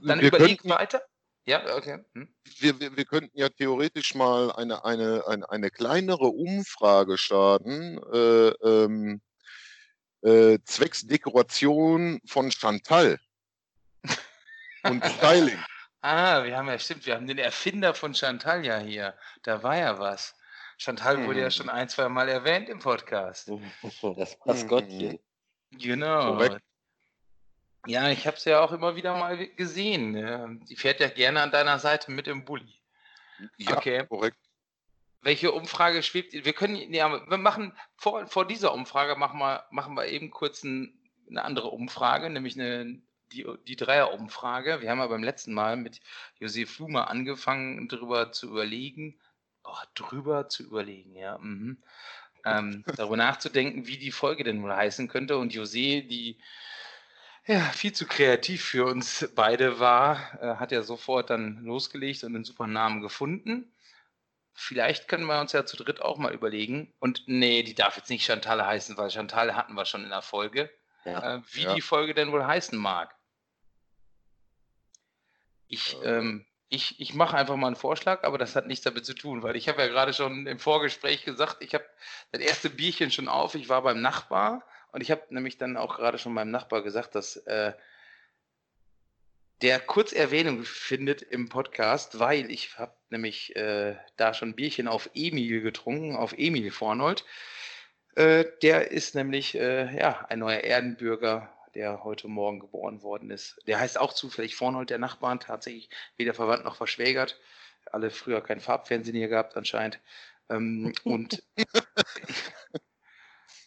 Dann 0.01 0.21
wir 0.21 0.29
überleg 0.29 0.61
könnten, 0.61 0.69
weiter. 0.69 1.01
Ja, 1.45 1.75
okay. 1.75 2.03
Hm. 2.13 2.33
Wir, 2.59 2.79
wir, 2.79 2.95
wir 2.95 3.05
könnten 3.05 3.37
ja 3.37 3.49
theoretisch 3.49 4.15
mal 4.15 4.51
eine, 4.53 4.83
eine, 4.85 5.27
eine, 5.27 5.49
eine 5.49 5.69
kleinere 5.71 6.27
Umfrage 6.27 7.17
starten, 7.17 7.99
äh, 8.13 8.49
ähm, 8.65 9.21
äh, 10.21 10.59
zwecks 10.65 11.05
Dekoration 11.05 12.19
von 12.25 12.51
Chantal 12.51 13.19
und 14.83 15.03
Styling. 15.05 15.57
Ah, 16.01 16.43
wir 16.43 16.55
haben 16.55 16.67
ja, 16.67 16.77
stimmt, 16.77 17.05
wir 17.05 17.15
haben 17.15 17.27
den 17.27 17.39
Erfinder 17.39 17.93
von 17.93 18.13
Chantal 18.13 18.63
ja 18.63 18.77
hier. 18.77 19.17
Da 19.41 19.63
war 19.63 19.75
ja 19.75 19.97
was. 19.99 20.35
Chantal 20.77 21.25
wurde 21.25 21.39
ja 21.39 21.45
mhm. 21.45 21.51
schon 21.51 21.69
ein, 21.69 21.89
zwei 21.89 22.07
Mal 22.07 22.29
erwähnt 22.29 22.69
im 22.69 22.79
Podcast. 22.79 23.51
Das 24.15 24.37
Maskottchen. 24.45 25.19
Genau. 25.71 26.33
Korrekt. 26.33 26.61
Ja, 27.87 28.09
ich 28.09 28.27
habe 28.27 28.37
es 28.37 28.45
ja 28.45 28.61
auch 28.61 28.71
immer 28.71 28.95
wieder 28.95 29.17
mal 29.17 29.47
gesehen. 29.55 30.65
Die 30.69 30.75
fährt 30.75 30.99
ja 30.99 31.07
gerne 31.07 31.41
an 31.41 31.51
deiner 31.51 31.79
Seite 31.79 32.11
mit 32.11 32.27
im 32.27 32.45
Bulli. 32.45 32.81
Ja, 33.57 33.77
okay. 33.77 34.05
korrekt. 34.07 34.37
Welche 35.21 35.51
Umfrage 35.51 36.03
schwebt? 36.03 36.33
Wir 36.33 36.53
können, 36.53 36.93
ja, 36.93 37.29
wir 37.29 37.37
machen 37.37 37.77
vor, 37.95 38.27
vor 38.27 38.45
dieser 38.45 38.73
Umfrage 38.73 39.15
machen 39.15 39.39
wir, 39.39 39.65
machen 39.71 39.95
wir 39.95 40.07
eben 40.07 40.31
kurz 40.31 40.63
ein, 40.63 40.99
eine 41.29 41.43
andere 41.43 41.69
Umfrage, 41.69 42.29
nämlich 42.29 42.59
eine, 42.59 43.01
die, 43.31 43.45
die 43.67 43.75
Dreier-Umfrage. 43.75 44.81
Wir 44.81 44.89
haben 44.89 44.99
ja 44.99 45.07
beim 45.07 45.23
letzten 45.23 45.53
Mal 45.53 45.75
mit 45.75 46.01
Josef 46.39 46.71
Flumer 46.71 47.09
angefangen, 47.09 47.87
darüber 47.87 48.31
zu 48.31 48.47
überlegen, 48.47 49.19
oh, 49.67 49.86
drüber 49.95 50.49
zu 50.49 50.63
überlegen, 50.63 51.15
ja, 51.15 51.38
mhm. 51.38 51.77
ähm, 52.45 52.84
darüber 52.95 53.17
nachzudenken, 53.17 53.88
wie 53.88 53.97
die 53.97 54.12
Folge 54.12 54.43
denn 54.43 54.63
wohl 54.63 54.75
heißen 54.75 55.08
könnte. 55.08 55.38
Und 55.38 55.53
José, 55.53 56.08
die 56.08 56.39
ja, 57.45 57.62
viel 57.62 57.93
zu 57.93 58.06
kreativ 58.06 58.63
für 58.63 58.86
uns 58.86 59.30
beide 59.36 59.80
war, 59.80 60.38
äh, 60.41 60.56
hat 60.58 60.71
ja 60.71 60.82
sofort 60.82 61.30
dann 61.30 61.63
losgelegt 61.63 62.23
und 62.23 62.36
einen 62.36 62.43
super 62.43 62.67
Namen 62.67 63.01
gefunden. 63.01 63.71
Vielleicht 64.53 65.08
können 65.08 65.25
wir 65.25 65.39
uns 65.39 65.53
ja 65.53 65.65
zu 65.65 65.77
dritt 65.77 66.01
auch 66.01 66.17
mal 66.17 66.34
überlegen. 66.34 66.93
Und 66.99 67.23
nee, 67.27 67.63
die 67.63 67.75
darf 67.75 67.95
jetzt 67.95 68.10
nicht 68.10 68.25
Chantal 68.25 68.65
heißen, 68.65 68.97
weil 68.97 69.12
Chantal 69.12 69.56
hatten 69.56 69.75
wir 69.75 69.86
schon 69.86 70.03
in 70.03 70.10
der 70.10 70.23
Folge. 70.23 70.69
Ja, 71.06 71.36
äh, 71.36 71.41
wie 71.51 71.63
ja. 71.63 71.73
die 71.73 71.82
Folge 71.82 72.13
denn 72.13 72.32
wohl 72.32 72.45
heißen 72.45 72.77
mag. 72.77 73.15
Ich 75.67 75.95
äh. 76.01 76.17
ähm, 76.17 76.45
ich, 76.69 76.99
ich 76.99 77.13
mache 77.13 77.38
einfach 77.38 77.56
mal 77.56 77.67
einen 77.67 77.75
Vorschlag, 77.75 78.23
aber 78.23 78.38
das 78.38 78.56
hat 78.56 78.67
nichts 78.67 78.84
damit 78.84 79.06
zu 79.06 79.13
tun, 79.13 79.43
weil 79.43 79.56
ich 79.56 79.69
habe 79.69 79.82
ja 79.82 79.88
gerade 79.88 80.13
schon 80.13 80.47
im 80.47 80.60
Vorgespräch 80.60 81.23
gesagt, 81.23 81.58
ich 81.62 81.73
habe 81.73 81.86
das 82.32 82.41
erste 82.41 82.69
Bierchen 82.69 83.12
schon 83.12 83.27
auf, 83.30 83.56
ich 83.56 83.69
war 83.69 83.82
beim 83.82 84.01
Nachbar 84.01 84.63
und 84.91 85.01
ich 85.01 85.12
habe 85.12 85.23
nämlich 85.30 85.58
dann 85.58 85.77
auch 85.77 85.97
gerade 85.97 86.17
schon 86.17 86.34
meinem 86.34 86.51
Nachbar 86.51 86.84
gesagt, 86.84 87.15
dass 87.15 87.38
äh, 87.38 87.73
der 89.62 89.80
kurz 89.80 90.12
Erwähnung 90.12 90.63
findet 90.63 91.21
im 91.21 91.49
Podcast, 91.49 92.19
weil 92.19 92.51
ich 92.51 92.77
habe 92.77 92.93
nämlich 93.10 93.56
äh, 93.56 93.95
da 94.17 94.34
schon 94.34 94.56
Bierchen 94.56 94.88
auf 94.88 95.10
Emil 95.13 95.62
getrunken, 95.62 96.15
auf 96.15 96.34
Emil 96.38 96.69
Vornold. 96.71 97.25
Äh, 98.15 98.45
der 98.62 98.91
ist 98.91 99.15
nämlich 99.15 99.56
äh, 99.56 99.97
ja, 99.97 100.25
ein 100.30 100.39
neuer 100.39 100.60
Erdenbürger 100.60 101.56
der 101.75 102.03
heute 102.03 102.27
Morgen 102.27 102.60
geboren 102.60 103.01
worden 103.01 103.30
ist. 103.30 103.60
Der 103.67 103.80
heißt 103.80 103.99
auch 103.99 104.13
zufällig 104.13 104.56
Vornold, 104.56 104.89
der 104.89 104.97
Nachbarn, 104.99 105.39
tatsächlich 105.39 105.89
weder 106.17 106.34
verwandt 106.34 106.65
noch 106.65 106.75
verschwägert. 106.75 107.39
Alle 107.91 108.12
früher 108.12 108.41
kein 108.41 108.60
Farbfernsehen 108.60 109.15
hier 109.15 109.27
gehabt 109.27 109.56
anscheinend. 109.56 109.99
Ähm, 110.49 110.93
und 111.03 111.43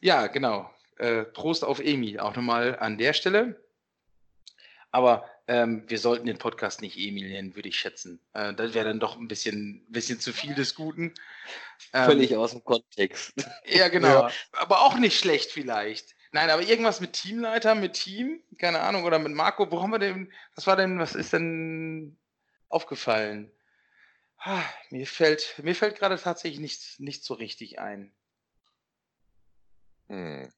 ja, 0.01 0.27
genau. 0.27 0.71
Äh, 0.99 1.25
Prost 1.25 1.65
auf 1.65 1.81
Emil, 1.81 2.21
auch 2.21 2.37
nochmal 2.37 2.79
an 2.79 2.99
der 2.99 3.13
Stelle. 3.13 3.63
Aber 4.93 5.29
ähm, 5.47 5.85
wir 5.89 5.99
sollten 5.99 6.27
den 6.27 6.39
Podcast 6.39 6.81
nicht 6.81 6.97
Emil 6.97 7.29
nennen, 7.29 7.55
würde 7.57 7.69
ich 7.69 7.79
schätzen. 7.79 8.21
Äh, 8.35 8.55
das 8.55 8.75
wäre 8.75 8.87
dann 8.87 9.01
doch 9.01 9.17
ein 9.17 9.29
bisschen, 9.29 9.85
bisschen 9.89 10.21
zu 10.21 10.33
viel 10.33 10.55
des 10.55 10.75
Guten. 10.75 11.15
Ähm, 11.93 12.05
Völlig 12.05 12.37
aus 12.37 12.53
dem 12.53 12.65
Kontext. 12.65 13.33
Ja, 13.67 13.89
genau. 13.89 14.29
Ja. 14.29 14.31
Aber 14.53 14.83
auch 14.83 14.97
nicht 14.99 15.19
schlecht 15.19 15.51
vielleicht. 15.51 16.15
Nein, 16.33 16.51
aber 16.51 16.63
irgendwas 16.63 17.01
mit 17.01 17.13
Teamleiter, 17.15 17.75
mit 17.75 17.95
Team, 17.95 18.43
keine 18.59 18.81
Ahnung, 18.81 19.05
oder 19.05 19.19
mit 19.19 19.33
Marco, 19.33 19.71
wo 19.71 19.83
haben 19.83 19.91
wir 19.91 19.99
denn, 19.99 20.33
was 20.55 20.67
war 20.67 20.77
denn, 20.77 20.99
was 20.99 21.15
ist 21.15 21.33
denn 21.33 22.17
aufgefallen? 22.69 23.53
Ah, 24.39 24.63
mir 24.91 25.07
fällt, 25.07 25.59
mir 25.63 25.75
fällt 25.75 25.99
gerade 25.99 26.19
tatsächlich 26.19 26.61
nicht, 26.61 27.01
nicht 27.01 27.25
so 27.25 27.35
richtig 27.35 27.81
ein. 27.81 28.15
Hm. 30.09 30.53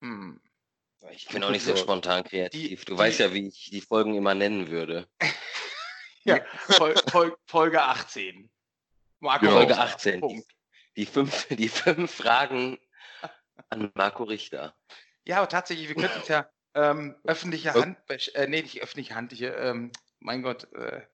Hm. 0.00 0.40
Ich 1.10 1.26
bin 1.26 1.42
auch 1.42 1.50
nicht 1.50 1.64
so 1.64 1.74
spontan 1.74 2.22
kreativ. 2.22 2.80
Die, 2.80 2.84
du 2.84 2.94
die, 2.94 2.98
weißt 2.98 3.20
ja, 3.20 3.32
wie 3.32 3.48
ich 3.48 3.70
die 3.70 3.80
Folgen 3.80 4.14
immer 4.14 4.34
nennen 4.34 4.68
würde. 4.68 5.08
ja, 6.24 6.44
Fol 6.54 6.94
Fol 7.08 7.36
Folge 7.46 7.82
18. 7.82 8.50
Marco 9.18 9.46
Folge 9.46 9.76
18. 9.76 10.20
Die, 10.20 10.44
die, 10.96 11.06
fünf, 11.06 11.46
die 11.48 11.68
fünf 11.68 12.12
Fragen 12.12 12.78
an 13.68 13.90
Marco 13.94 14.24
Richter. 14.24 14.74
Ja, 15.24 15.38
aber 15.38 15.48
tatsächlich, 15.48 15.88
wir 15.88 15.94
könnten 15.94 16.20
es 16.20 16.28
ja 16.28 16.50
ähm, 16.74 17.16
öffentliche 17.24 17.74
Hand, 17.74 17.98
äh, 18.08 18.46
nee, 18.48 18.62
nicht 18.62 18.82
öffentliche 18.82 19.14
Hand, 19.14 19.32
hier, 19.32 19.56
ähm, 19.58 19.92
mein 20.20 20.42
Gott, 20.42 20.72
äh, 20.72 21.06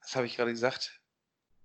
was 0.00 0.16
habe 0.16 0.26
ich 0.26 0.36
gerade 0.36 0.50
gesagt? 0.50 1.00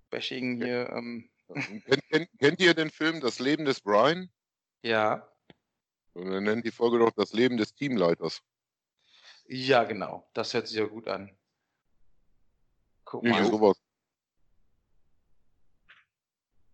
Bashing 0.10 0.62
hier. 0.62 0.90
Ähm. 0.90 1.30
Kennt, 1.48 2.10
kennt, 2.10 2.30
kennt, 2.40 2.60
ihr 2.60 2.74
den 2.74 2.90
Film 2.90 3.22
Das 3.22 3.40
Leben 3.40 3.66
des 3.66 3.82
Brian? 3.82 4.32
Ja. 4.82 5.32
Und 6.14 6.32
er 6.32 6.42
nennt 6.42 6.66
die 6.66 6.72
Folge 6.72 7.00
doch 7.00 7.12
Das 7.12 7.34
Leben 7.34 7.58
des 7.58 7.74
Teamleiters. 7.76 8.42
Ja, 9.48 9.84
genau. 9.84 10.28
Das 10.34 10.54
hört 10.54 10.68
sich 10.68 10.78
ja 10.78 10.86
gut 10.86 11.08
an. 11.08 11.38
Guck 13.04 13.24
mal. 13.24 13.46
Sowas. 13.46 13.78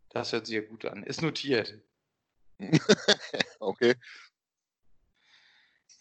Das 0.09 0.32
hört 0.32 0.45
sich 0.45 0.55
ja 0.55 0.61
gut 0.61 0.86
an. 0.86 1.03
Ist 1.03 1.21
notiert. 1.21 1.82
okay. 3.59 3.95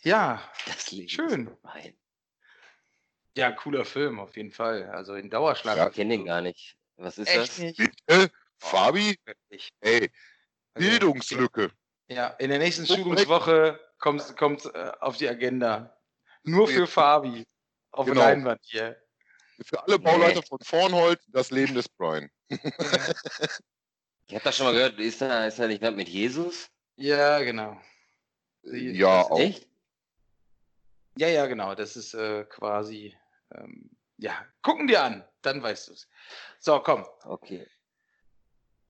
Ja, 0.02 0.42
das 0.66 0.86
schön. 1.06 1.56
Ja, 3.36 3.52
cooler 3.52 3.84
Film, 3.84 4.18
auf 4.18 4.36
jeden 4.36 4.50
Fall. 4.50 4.90
Also 4.90 5.14
in 5.14 5.30
Dauerschlag. 5.30 5.76
Ja, 5.76 5.88
ich 5.88 5.94
kenne 5.94 6.16
den 6.16 6.24
gar 6.24 6.40
nicht. 6.40 6.76
Was 6.96 7.18
ist 7.18 7.28
Echt 7.28 7.38
das? 7.38 7.58
nicht? 7.58 7.76
Bitte? 7.78 8.30
Fabi? 8.58 9.18
Wirklich. 9.24 9.70
Ey, 9.80 10.10
Also, 10.74 10.88
Bildungslücke. 10.88 11.70
Ja, 12.08 12.28
in 12.38 12.50
der 12.50 12.58
nächsten 12.58 12.86
Schulungswoche 12.86 13.78
kommt 13.98 14.36
kommt 14.36 14.64
äh, 14.66 14.92
auf 15.00 15.16
die 15.16 15.28
Agenda. 15.28 15.96
Nur 16.42 16.66
für 16.68 16.86
Fabi. 16.86 17.46
Auf 17.92 18.06
Genau. 18.06 18.20
Leinwand 18.20 18.60
hier. 18.64 19.00
Für 19.64 19.82
alle 19.82 19.98
Bauleiter 19.98 20.42
von 20.42 20.58
Vornhold 20.60 21.20
das 21.28 21.50
Leben 21.50 21.74
des 21.74 21.88
Brian. 21.88 22.30
Ich 24.30 24.36
habe 24.36 24.44
das 24.44 24.56
schon 24.56 24.66
mal 24.66 24.72
gehört. 24.72 24.96
Ist 25.00 25.20
da, 25.20 25.44
ist 25.46 25.58
da 25.58 25.66
nicht 25.66 25.82
mit 25.82 26.08
Jesus? 26.08 26.70
Ja, 26.94 27.40
genau. 27.40 27.76
Ja, 28.62 29.22
auch. 29.22 29.40
Echt? 29.40 29.66
Ja, 31.16 31.26
ja, 31.26 31.46
genau. 31.46 31.74
Das 31.74 31.96
ist 31.96 32.14
äh, 32.14 32.44
quasi. 32.44 33.16
Ähm, 33.52 33.90
ja, 34.18 34.32
gucken 34.62 34.86
dir 34.86 35.02
an, 35.02 35.24
dann 35.42 35.60
weißt 35.60 35.88
du 35.88 35.94
es. 35.94 36.08
So, 36.60 36.78
komm. 36.78 37.04
Okay. 37.24 37.66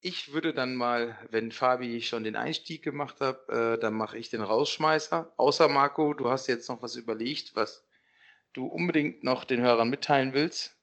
Ich 0.02 0.34
würde 0.34 0.52
dann 0.52 0.74
mal, 0.74 1.16
wenn 1.30 1.52
Fabi 1.52 2.02
schon 2.02 2.22
den 2.22 2.36
Einstieg 2.36 2.82
gemacht 2.82 3.22
hat, 3.22 3.48
äh, 3.48 3.78
dann 3.78 3.94
mache 3.94 4.18
ich 4.18 4.28
den 4.28 4.42
Rausschmeißer. 4.42 5.32
Außer 5.38 5.68
Marco, 5.68 6.12
du 6.12 6.28
hast 6.28 6.48
jetzt 6.48 6.68
noch 6.68 6.82
was 6.82 6.96
überlegt, 6.96 7.56
was 7.56 7.86
du 8.52 8.66
unbedingt 8.66 9.24
noch 9.24 9.44
den 9.44 9.62
Hörern 9.62 9.88
mitteilen 9.88 10.34
willst. 10.34 10.76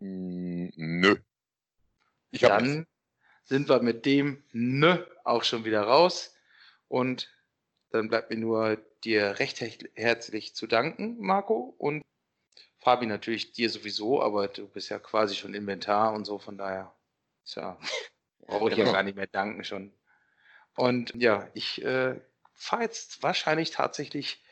Mm, 0.00 0.70
Nö. 0.74 1.18
Ich 2.32 2.42
hab 2.42 2.58
Dann 2.58 2.86
sind 3.50 3.68
wir 3.68 3.82
mit 3.82 4.06
dem 4.06 4.44
Nö 4.52 5.04
auch 5.24 5.42
schon 5.42 5.64
wieder 5.64 5.82
raus. 5.82 6.36
Und 6.86 7.28
dann 7.90 8.08
bleibt 8.08 8.30
mir 8.30 8.36
nur 8.36 8.76
dir 9.02 9.40
recht 9.40 9.60
her- 9.60 9.90
herzlich 9.94 10.54
zu 10.54 10.68
danken, 10.68 11.16
Marco. 11.18 11.74
Und 11.76 12.02
Fabi 12.78 13.06
natürlich 13.06 13.50
dir 13.50 13.68
sowieso, 13.68 14.22
aber 14.22 14.46
du 14.46 14.68
bist 14.68 14.88
ja 14.88 15.00
quasi 15.00 15.34
schon 15.34 15.52
Inventar 15.52 16.12
und 16.12 16.24
so, 16.26 16.38
von 16.38 16.56
daher 16.56 16.94
ist 17.44 17.56
ja, 17.56 17.76
brauche 18.46 18.70
ich 18.70 18.76
ja 18.76 18.84
genau. 18.84 18.92
gar 18.92 19.02
nicht 19.02 19.16
mehr 19.16 19.26
danken 19.26 19.64
schon. 19.64 19.92
Und 20.76 21.12
ja, 21.16 21.50
ich 21.52 21.84
äh, 21.84 22.20
fahre 22.54 22.82
jetzt 22.82 23.20
wahrscheinlich 23.24 23.72
tatsächlich, 23.72 24.44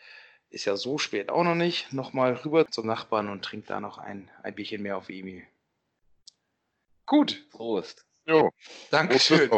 ist 0.51 0.65
ja 0.65 0.77
so 0.77 0.99
spät 0.99 1.31
auch 1.31 1.45
noch 1.45 1.55
nicht, 1.55 1.93
nochmal 1.93 2.35
rüber 2.35 2.67
zum 2.67 2.89
Nachbarn 2.89 3.29
und 3.29 3.45
trinke 3.45 3.69
da 3.69 3.79
noch 3.79 3.99
ein, 3.99 4.29
ein 4.43 4.57
Bierchen 4.57 4.83
mehr 4.83 4.97
auf 4.97 5.09
Emil. 5.09 5.47
Gut, 7.07 7.49
Prost. 7.51 8.08
Jo, 8.29 8.51
Dankeschön. 8.91 9.49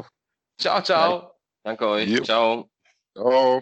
Ciao, 0.60 0.80
ciao. 0.82 1.32
Danke 1.64 1.88
euch. 1.88 2.08
Jo. 2.08 2.22
Ciao. 2.22 2.70
Ciao. 3.16 3.58